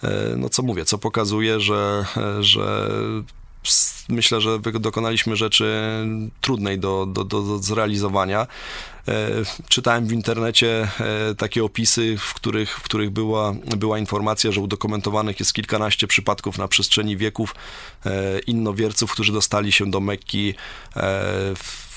[0.03, 2.05] E, no co mówię, co pokazuje, że,
[2.39, 2.89] że
[4.09, 5.81] myślę, że dokonaliśmy rzeczy
[6.41, 8.47] trudnej do, do, do, do zrealizowania.
[9.07, 9.29] E,
[9.69, 15.39] czytałem w internecie e, takie opisy, w których, w których była, była informacja, że udokumentowanych
[15.39, 17.55] jest kilkanaście przypadków na przestrzeni wieków
[18.05, 20.53] e, innowierców, którzy dostali się do Mekki
[21.55, 21.91] w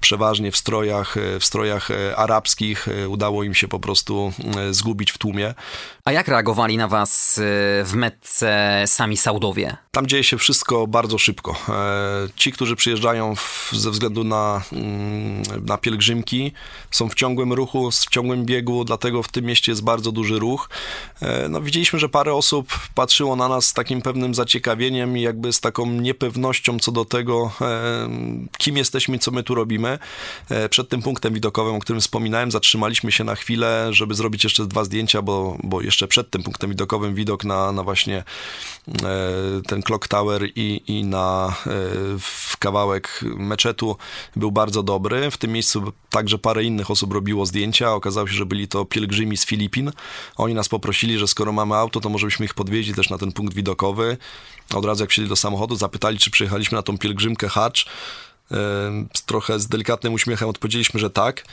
[0.00, 2.88] przeważnie w strojach, w strojach arabskich.
[3.08, 4.32] Udało im się po prostu
[4.70, 5.54] zgubić w tłumie.
[6.10, 7.42] A jak reagowali na was y,
[7.84, 9.76] w Metce sami Saudowie?
[9.90, 11.56] Tam dzieje się wszystko bardzo szybko.
[11.68, 16.52] E, ci, którzy przyjeżdżają w, ze względu na, mm, na pielgrzymki,
[16.90, 20.68] są w ciągłym ruchu, w ciągłym biegu, dlatego w tym mieście jest bardzo duży ruch.
[21.22, 25.52] E, no, widzieliśmy, że parę osób patrzyło na nas z takim pewnym zaciekawieniem i jakby
[25.52, 28.08] z taką niepewnością co do tego, e,
[28.58, 29.98] kim jesteśmy, co my tu robimy.
[30.70, 34.84] Przed tym punktem widokowym, o którym wspominałem, zatrzymaliśmy się na chwilę, żeby zrobić jeszcze dwa
[34.84, 38.24] zdjęcia, bo, bo jeszcze przed tym punktem widokowym widok na, na właśnie
[38.88, 39.02] e,
[39.66, 41.70] ten Clock Tower i, i na e,
[42.58, 43.96] kawałek meczetu
[44.36, 45.30] był bardzo dobry.
[45.30, 47.94] W tym miejscu także parę innych osób robiło zdjęcia.
[47.94, 49.92] Okazało się, że byli to pielgrzymi z Filipin.
[50.36, 53.32] Oni nas poprosili, że skoro mamy auto, to może byśmy ich podwieźli też na ten
[53.32, 54.16] punkt widokowy.
[54.74, 57.86] Od razu jak wsiedli do samochodu, zapytali, czy przyjechaliśmy na tą pielgrzymkę Hacz.
[58.52, 58.56] E,
[59.26, 61.44] trochę z delikatnym uśmiechem odpowiedzieliśmy, że tak.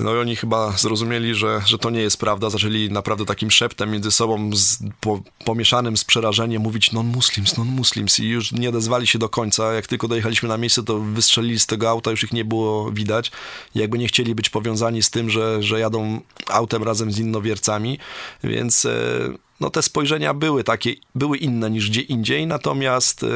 [0.00, 2.50] No i oni chyba zrozumieli, że, że to nie jest prawda.
[2.50, 8.28] Zaczęli naprawdę takim szeptem między sobą, z, po, pomieszanym z przerażeniem, mówić non-muslims, non-muslims i
[8.28, 9.72] już nie odezwali się do końca.
[9.72, 13.32] Jak tylko dojechaliśmy na miejsce, to wystrzelili z tego auta, już ich nie było widać.
[13.74, 17.98] Jakby nie chcieli być powiązani z tym, że, że jadą autem razem z innowiercami,
[18.44, 18.84] więc...
[18.84, 23.26] E, no te spojrzenia były takie, były inne niż gdzie indziej, natomiast y,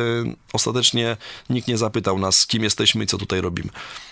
[0.52, 1.16] ostatecznie
[1.50, 3.68] nikt nie zapytał nas, kim jesteśmy i co tutaj robimy.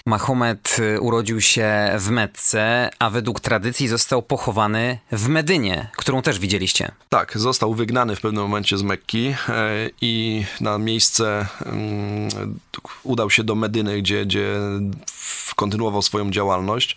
[0.07, 6.39] Mahomet y, urodził się w Mecce, a według tradycji został pochowany w Medynie, którą też
[6.39, 6.93] widzieliście.
[7.09, 9.35] Tak, został wygnany w pewnym momencie z Mekki y,
[10.01, 11.67] i na miejsce y,
[13.03, 14.55] udał się do Medyny, gdzie, gdzie
[15.57, 16.97] kontynuował swoją działalność.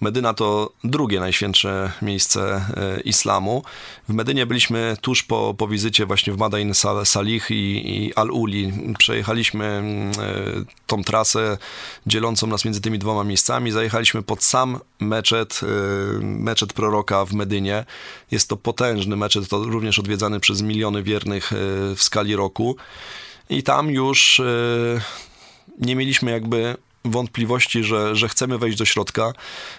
[0.00, 3.62] Medyna to drugie najświętsze miejsce e, islamu.
[4.08, 6.74] W Medynie byliśmy tuż po, po wizycie właśnie w Madain
[7.04, 8.72] Salih i, i Al-Uli.
[8.98, 10.14] Przejechaliśmy mm, e,
[10.86, 11.58] tą trasę
[12.06, 13.70] dzielącą nas między tymi dwoma miejscami.
[13.70, 15.66] Zajechaliśmy pod sam meczet, e,
[16.22, 17.84] meczet proroka w Medynie.
[18.30, 21.50] Jest to potężny meczet, to również odwiedzany przez miliony wiernych
[21.96, 22.76] w skali roku.
[23.50, 24.40] I tam już
[25.78, 29.32] nie mieliśmy jakby wątpliwości, że, że chcemy wejść do środka.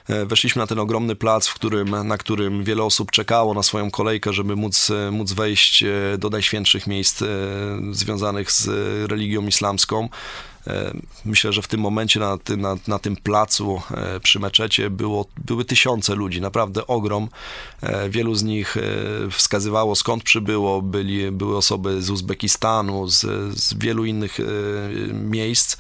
[0.10, 3.92] E, weszliśmy na ten ogromny plac, w którym, na którym wiele osób czekało na swoją
[3.92, 7.24] kolejkę, żeby móc, e, móc wejść e, do najświętszych miejsc
[7.92, 8.68] związanych z
[9.12, 10.10] religią islamską.
[11.26, 13.82] Myślę, że w tym momencie na, na, na tym placu
[14.24, 17.30] przy meczecie było, były tysiące ludzi, naprawdę ogrom.
[18.10, 18.78] Wielu z nich
[19.32, 23.20] wskazywało skąd przybyło, byli, były osoby z Uzbekistanu, z,
[23.60, 24.40] z wielu innych
[25.14, 25.78] miejsc.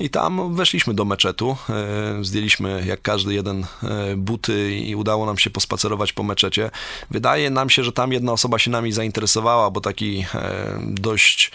[0.00, 5.38] I tam weszliśmy do meczetu, e, zdjęliśmy jak każdy jeden e, buty i udało nam
[5.38, 6.70] się pospacerować po meczecie.
[7.10, 11.50] Wydaje nam się, że tam jedna osoba się nami zainteresowała, bo taki e, dość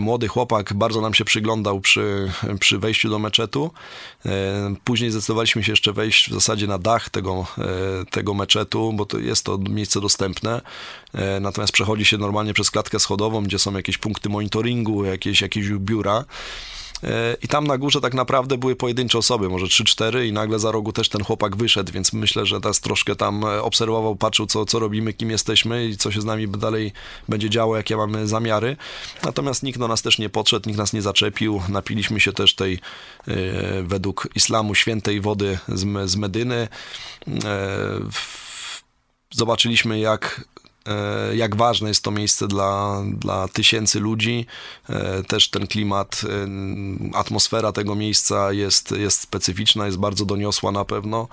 [0.00, 3.70] młody chłopak bardzo nam się przyglądał przy, przy wejściu do meczetu.
[4.84, 7.46] Później zdecydowaliśmy się jeszcze wejść w zasadzie na dach tego,
[8.10, 10.60] tego meczetu, bo to jest to miejsce dostępne.
[11.40, 16.24] Natomiast przechodzi się normalnie przez klatkę schodową, gdzie są jakieś punkty monitoringu, jakieś, jakieś biura.
[17.04, 20.72] E, I tam na górze tak naprawdę były pojedyncze osoby, może 3-4 i nagle za
[20.72, 24.66] rogu też ten chłopak wyszedł, więc myślę, że teraz troszkę tam e, obserwował, patrzył co,
[24.66, 26.92] co robimy, kim jesteśmy i co się z nami dalej
[27.28, 28.76] będzie działo, jakie mamy zamiary.
[29.24, 31.62] Natomiast nikt do nas też nie podszedł, nikt nas nie zaczepił.
[31.68, 32.74] Napiliśmy się też tej
[33.28, 33.32] e,
[33.82, 36.68] według islamu świętej wody z, z Medyny.
[39.30, 40.44] Zobaczyliśmy, jak
[41.34, 44.46] jak ważne jest to miejsce dla, dla tysięcy ludzi.
[44.88, 50.84] E, też ten klimat, e, atmosfera tego miejsca jest, jest specyficzna, jest bardzo doniosła na
[50.84, 51.28] pewno.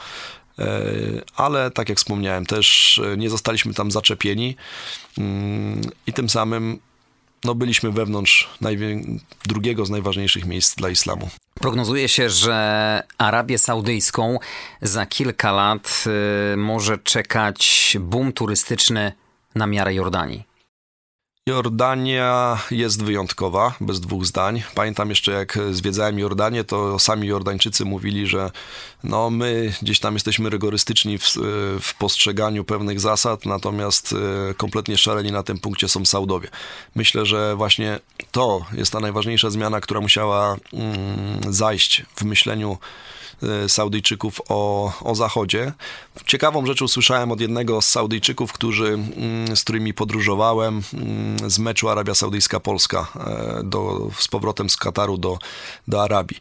[1.35, 4.55] Ale tak jak wspomniałem, też nie zostaliśmy tam zaczepieni
[5.17, 6.79] mm, i tym samym
[7.43, 8.49] no, byliśmy wewnątrz
[9.45, 11.29] drugiego z najważniejszych miejsc dla islamu.
[11.53, 14.39] Prognozuje się, że Arabię Saudyjską
[14.81, 16.03] za kilka lat
[16.53, 19.11] y, może czekać boom turystyczny
[19.55, 20.51] na miarę Jordanii?
[21.47, 24.63] Jordania jest wyjątkowa, bez dwóch zdań.
[24.75, 28.51] Pamiętam jeszcze, jak zwiedzałem Jordanię, to sami Jordańczycy mówili, że
[29.03, 31.25] no, my gdzieś tam jesteśmy rygorystyczni w,
[31.81, 34.13] w postrzeganiu pewnych zasad, natomiast
[34.49, 36.49] e, kompletnie szaleni na tym punkcie są Saudowie.
[36.95, 37.99] Myślę, że właśnie
[38.31, 42.77] to jest ta najważniejsza zmiana, która musiała mm, zajść w myśleniu
[43.67, 45.73] Saudyjczyków o, o Zachodzie.
[46.25, 51.89] Ciekawą rzecz usłyszałem od jednego z Saudyjczyków, którzy, mm, z którymi podróżowałem mm, z meczu
[51.89, 55.37] Arabia Saudyjska-Polska e, do, z powrotem z Kataru do,
[55.87, 56.39] do Arabii.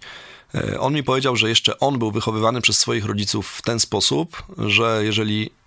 [0.55, 4.43] E, on mi powiedział, że jeszcze on był wychowywany przez swoich rodziców w ten sposób,
[4.59, 5.60] że jeżeli E,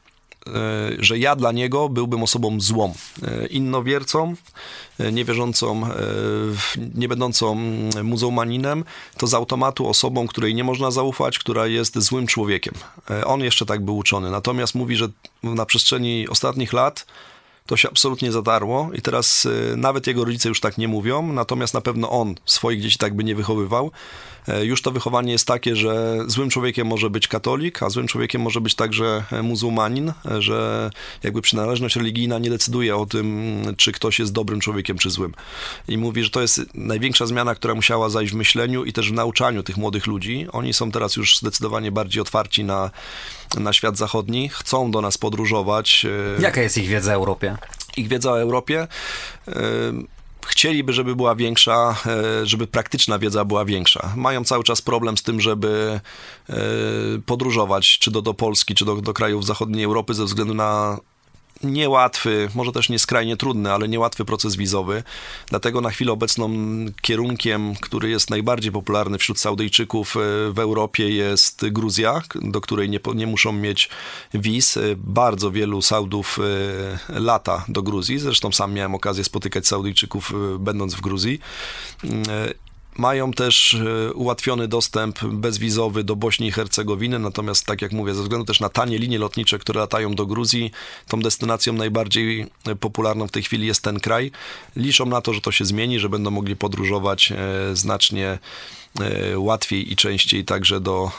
[0.99, 4.35] że ja dla niego byłbym osobą złą, e, innowiercą,
[4.99, 5.81] e, niewierzącą,
[6.95, 7.55] nie będącą
[8.03, 8.83] muzułmaninem,
[9.17, 12.73] to z automatu osobą, której nie można zaufać, która jest złym człowiekiem.
[13.25, 14.31] On jeszcze tak był uczony.
[14.31, 15.07] Natomiast mówi, że
[15.43, 17.05] na przestrzeni ostatnich lat
[17.65, 19.47] to się absolutnie zadarło i teraz
[19.77, 23.23] nawet jego rodzice już tak nie mówią, natomiast na pewno on swoich dzieci tak by
[23.23, 23.91] nie wychowywał.
[24.47, 28.41] E, już to wychowanie jest takie, że złym człowiekiem może być katolik, a złym człowiekiem
[28.41, 30.89] może być także e, muzułmanin, e, że
[31.23, 35.33] jakby przynależność religijna nie decyduje o tym, czy ktoś jest dobrym człowiekiem, czy złym.
[35.87, 39.13] I mówi, że to jest największa zmiana, która musiała zajść w myśleniu i też w
[39.13, 40.47] nauczaniu tych młodych ludzi.
[40.51, 42.91] Oni są teraz już zdecydowanie bardziej otwarci na,
[43.57, 46.05] na świat zachodni, chcą do nas podróżować.
[46.39, 47.52] Jaka jest ich wiedza o Europie?
[47.97, 48.87] Ich wiedza o Europie
[50.45, 54.13] chcieliby, żeby była większa, e, żeby praktyczna wiedza była większa.
[54.15, 55.99] Mają cały czas problem z tym, żeby
[56.49, 56.55] e,
[57.25, 60.97] podróżować, czy do, do Polski, czy do, do krajów zachodniej Europy, ze względu na
[61.63, 65.03] niełatwy, może też nie skrajnie trudny, ale niełatwy proces wizowy.
[65.49, 66.49] Dlatego na chwilę obecną
[67.01, 70.15] kierunkiem, który jest najbardziej popularny wśród Saudyjczyków
[70.53, 73.89] w Europie jest Gruzja, do której nie, nie muszą mieć
[74.33, 74.79] wiz.
[74.97, 76.39] Bardzo wielu Saudów
[77.09, 78.19] lata do Gruzji.
[78.19, 81.39] Zresztą sam miałem okazję spotykać Saudyjczyków będąc w Gruzji
[82.97, 88.23] mają też e, ułatwiony dostęp bezwizowy do Bośni i Hercegowiny, natomiast tak jak mówię, ze
[88.23, 90.71] względu też na tanie linie lotnicze, które latają do Gruzji,
[91.07, 94.31] tą destynacją najbardziej e, popularną w tej chwili jest ten kraj.
[94.75, 97.35] Liczą na to, że to się zmieni, że będą mogli podróżować e,
[97.75, 98.39] znacznie
[99.35, 101.11] łatwiej i częściej także do,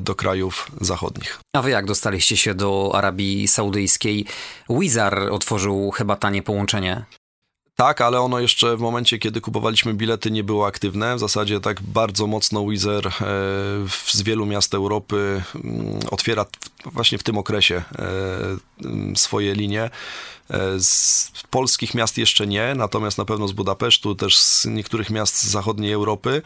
[0.00, 1.40] do krajów zachodnich.
[1.56, 4.26] A wy jak dostaliście się do Arabii Saudyjskiej?
[4.70, 7.04] Wizar otworzył chyba tanie połączenie.
[7.76, 11.16] Tak, ale ono jeszcze w momencie, kiedy kupowaliśmy bilety, nie było aktywne.
[11.16, 13.12] W zasadzie tak bardzo mocno Wizer
[14.06, 16.46] z wielu miast Europy mm, otwiera
[16.84, 19.90] właśnie w tym okresie e, swoje linie.
[20.50, 25.36] E, z polskich miast jeszcze nie, natomiast na pewno z Budapesztu, też z niektórych miast
[25.36, 26.42] z zachodniej Europy.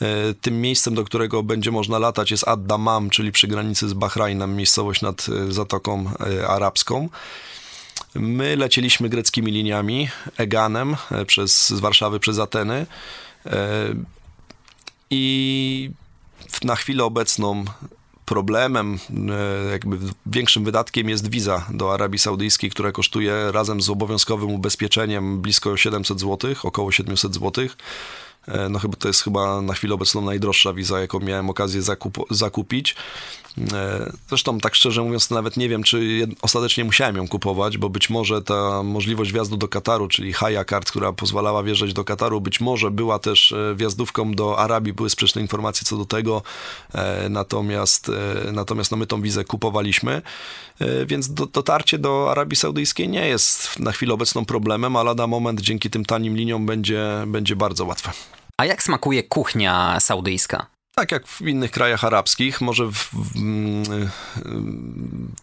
[0.00, 4.56] E, tym miejscem, do którego będzie można latać jest Ad-Damam, czyli przy granicy z Bahrajnem,
[4.56, 6.10] miejscowość nad Zatoką
[6.48, 7.08] Arabską.
[8.14, 12.86] My lecieliśmy greckimi liniami, Eganem e, przez, z Warszawy przez Ateny
[13.46, 13.94] e,
[15.10, 15.90] i
[16.64, 17.64] na chwilę obecną
[18.26, 18.98] problemem,
[19.68, 25.40] e, jakby większym wydatkiem jest wiza do Arabii Saudyjskiej, która kosztuje razem z obowiązkowym ubezpieczeniem
[25.40, 27.68] blisko 700 zł, około 700 zł.
[28.70, 32.94] No chyba to jest chyba na chwilę obecną najdroższa wiza, jaką miałem okazję zakup zakupić.
[33.72, 38.10] E, zresztą, tak szczerze mówiąc, nawet nie wiem, czy ostatecznie musiałem ją kupować, bo być
[38.10, 42.60] może ta możliwość wjazdu do Kataru, czyli Haya Card, która pozwalała wjeżdżać do Kataru, być
[42.60, 46.42] może była też e, wjazdówką do Arabii, były sprzeczne informacje co do tego,
[46.94, 48.10] e, natomiast,
[48.52, 50.22] natomiast no my tą wizę kupowaliśmy,
[51.06, 55.60] więc do, dotarcie do Arabii Saudyjskiej nie jest na chwilę obecną problemem, a lada moment
[55.60, 58.12] dzięki tym tanim liniom będzie, będzie bardzo łatwe.
[58.62, 60.66] A jak smakuje kuchnia saudyjska?
[60.94, 63.30] Tak jak w innych krajach arabskich, może w, w,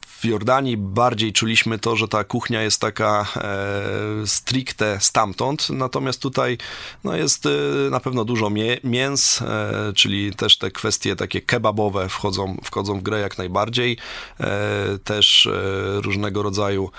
[0.07, 6.57] w, Jordanii bardziej czuliśmy to, że ta kuchnia jest taka e, stricte stamtąd, natomiast tutaj
[7.03, 7.49] no, jest e,
[7.89, 13.03] na pewno dużo mię, mięs, e, czyli też te kwestie takie kebabowe wchodzą, wchodzą w
[13.03, 13.97] grę jak najbardziej.
[14.39, 15.51] E, też e,
[16.01, 16.91] różnego rodzaju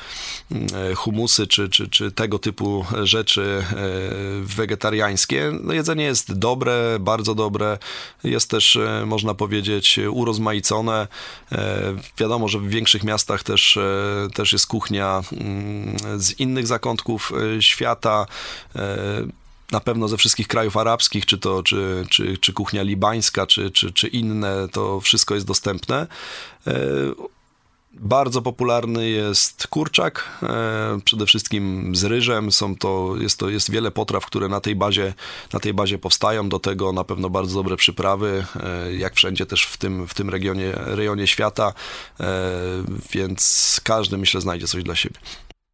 [0.90, 3.64] e, humusy czy, czy, czy tego typu rzeczy
[4.42, 5.52] wegetariańskie.
[5.62, 7.78] No, jedzenie jest dobre, bardzo dobre.
[8.24, 11.08] Jest jest też, e, można powiedzieć, urozmaicone.
[11.52, 11.82] E,
[12.18, 18.26] wiadomo, że w większych miastach też, e, też jest kuchnia mm, z innych zakątków świata
[19.72, 23.92] na pewno ze wszystkich krajów arabskich, czy to czy, czy, czy kuchnia libańska, czy, czy,
[23.92, 26.06] czy inne, to wszystko jest dostępne.
[27.92, 32.52] Bardzo popularny jest kurczak, e, przede wszystkim z ryżem.
[32.52, 35.14] Są to, jest, to, jest wiele potraw, które na tej, bazie,
[35.52, 36.48] na tej bazie powstają.
[36.48, 40.30] Do tego na pewno bardzo dobre przyprawy, e, jak wszędzie też w tym, w tym
[40.30, 41.72] regionie, rejonie świata,
[42.20, 42.24] e,
[43.12, 45.16] więc każdy myślę znajdzie coś dla siebie.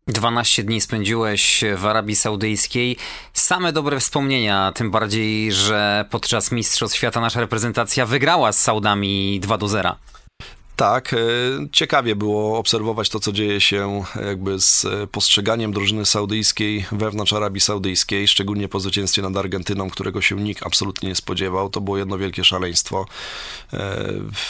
[0.08, 2.96] 12 dni spędziłeś w Arabii Saudyjskiej.
[3.32, 9.58] Same dobre wspomnienia, tym bardziej, że podczas Mistrzostw Świata nasza reprezentacja wygrała z Saudami 2
[9.58, 9.96] do 0.
[10.76, 11.16] Tak, e,
[11.72, 17.60] ciekawie było obserwować to, co dzieje się jakby z e, postrzeganiem drużyny saudyjskiej wewnątrz Arabii
[17.60, 21.70] Saudyjskiej, szczególnie po zwycięstwie nad Argentyną, którego się nikt absolutnie nie spodziewał.
[21.70, 23.06] To było jedno wielkie szaleństwo.
[23.72, 24.04] E,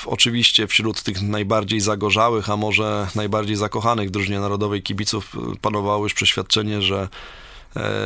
[0.06, 6.82] oczywiście wśród tych najbardziej zagorzałych, a może najbardziej zakochanych drużynie narodowej kibiców panowało już przeświadczenie,
[6.82, 7.08] że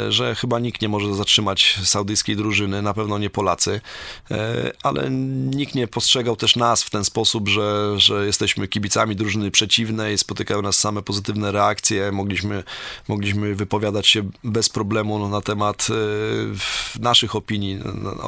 [0.08, 3.80] że chyba nikt nie może zatrzymać saudyjskiej drużyny, na pewno nie Polacy,
[4.30, 9.50] e, ale nikt nie postrzegał też nas w ten sposób, że, że jesteśmy kibicami drużyny
[9.50, 12.64] przeciwnej, spotykają nas same pozytywne reakcje, mogliśmy,
[13.08, 17.78] mogliśmy wypowiadać się bez problemu na temat e, naszych opinii,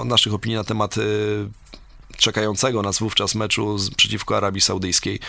[0.05, 0.97] naszych opinii na temat
[2.17, 5.21] czekającego nas wówczas meczu z, przeciwko Arabii Saudyjskiej.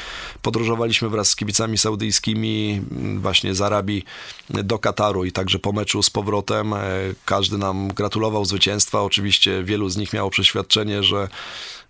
[0.41, 4.03] Podróżowaliśmy wraz z kibicami saudyjskimi mm, właśnie z Arabii
[4.49, 6.73] do Kataru i także po meczu z powrotem.
[6.73, 6.79] E,
[7.25, 9.01] każdy nam gratulował zwycięstwa.
[9.01, 11.27] Oczywiście wielu z nich miało przeświadczenie, że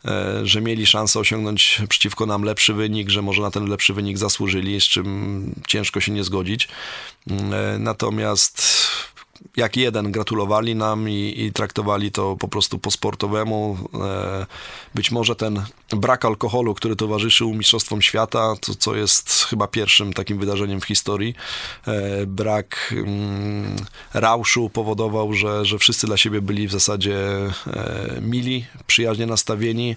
[0.05, 4.17] e, że mieli szansę osiągnąć przeciwko nam lepszy wynik, że może na ten lepszy wynik
[4.17, 6.67] zasłużyli, z czym ciężko się nie zgodzić.
[7.27, 8.63] Mm, e, natomiast
[9.57, 13.77] jak jeden gratulowali nam i, i, traktowali to po prostu po sportowemu.
[13.93, 14.45] E,
[14.95, 20.39] być może ten brak alkoholu, który towarzyszył Mistrzostwom Świata, to, co jest chyba pierwszym takim
[20.39, 21.35] wydarzeniem w historii,
[21.87, 23.75] e, brak mm,
[24.13, 27.17] rauszu powodował, że, że wszyscy dla siebie byli w zasadzie
[27.67, 29.95] e, mili, przyjaźnie nastawieni.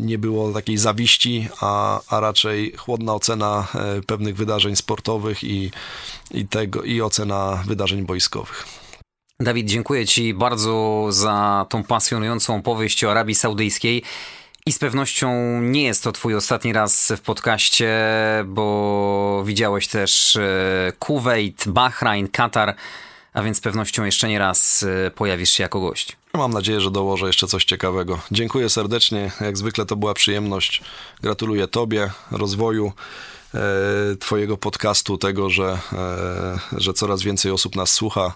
[0.00, 3.68] Nie było takiej zawiści, a, a raczej chłodna ocena
[4.06, 5.70] pewnych wydarzeń sportowych i,
[6.30, 8.66] i, tego, i ocena wydarzeń boiskowych.
[9.40, 14.02] Dawid, dziękuję Ci bardzo za tą pasjonującą opowieść o Arabii Saudyjskiej.
[14.66, 17.96] I z pewnością nie jest to twój ostatni raz w podcaście,
[18.46, 22.74] bo widziałeś też e, Kuwait, Bahrain, Katar,
[23.32, 26.16] a więc z pewnością jeszcze nie raz e, pojawisz się jako gość.
[26.34, 28.18] Mam nadzieję, że dołożę jeszcze coś ciekawego.
[28.30, 29.30] Dziękuję serdecznie.
[29.40, 30.82] Jak zwykle to była przyjemność.
[31.22, 32.92] Gratuluję Tobie, rozwoju
[33.54, 33.60] e,
[34.16, 35.78] Twojego podcastu, tego, że,
[36.76, 38.34] że coraz więcej osób nas słucha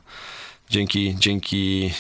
[0.70, 1.92] dzięki, dzięki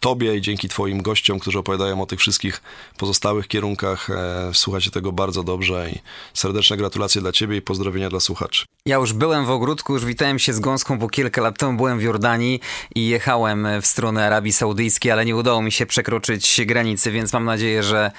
[0.00, 2.62] Tobie i dzięki Twoim gościom, którzy opowiadają o tych wszystkich
[2.98, 4.10] pozostałych kierunkach.
[4.10, 5.98] E, słuchacie tego bardzo dobrze i
[6.34, 8.64] serdeczne gratulacje dla Ciebie i pozdrowienia dla słuchaczy.
[8.86, 11.98] Ja już byłem w ogródku, już witałem się z Gąską, bo kilka lat temu byłem
[11.98, 12.60] w Jordanii
[12.94, 17.44] i jechałem w stronę Arabii Saudyjskiej, ale nie udało mi się przekroczyć granicy, więc mam
[17.44, 18.10] nadzieję, że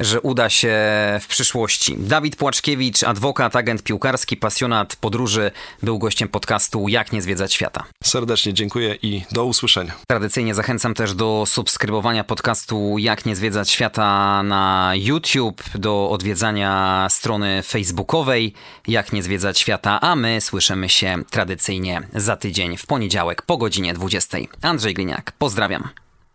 [0.00, 0.78] że uda się
[1.20, 1.96] w przyszłości.
[1.98, 5.50] Dawid Płaczkiewicz, adwokat, agent piłkarski, pasjonat podróży,
[5.82, 7.84] był gościem podcastu Jak nie zwiedzać świata.
[8.04, 9.92] Serdecznie dziękuję i do usłyszenia.
[10.08, 17.62] Tradycyjnie zachęcam też do subskrybowania podcastu Jak nie zwiedzać świata na YouTube, do odwiedzania strony
[17.62, 18.54] facebookowej
[18.88, 23.94] Jak nie zwiedzać świata, a my słyszymy się tradycyjnie za tydzień w poniedziałek po godzinie
[23.94, 24.38] 20.
[24.62, 25.88] Andrzej Gliniak, pozdrawiam.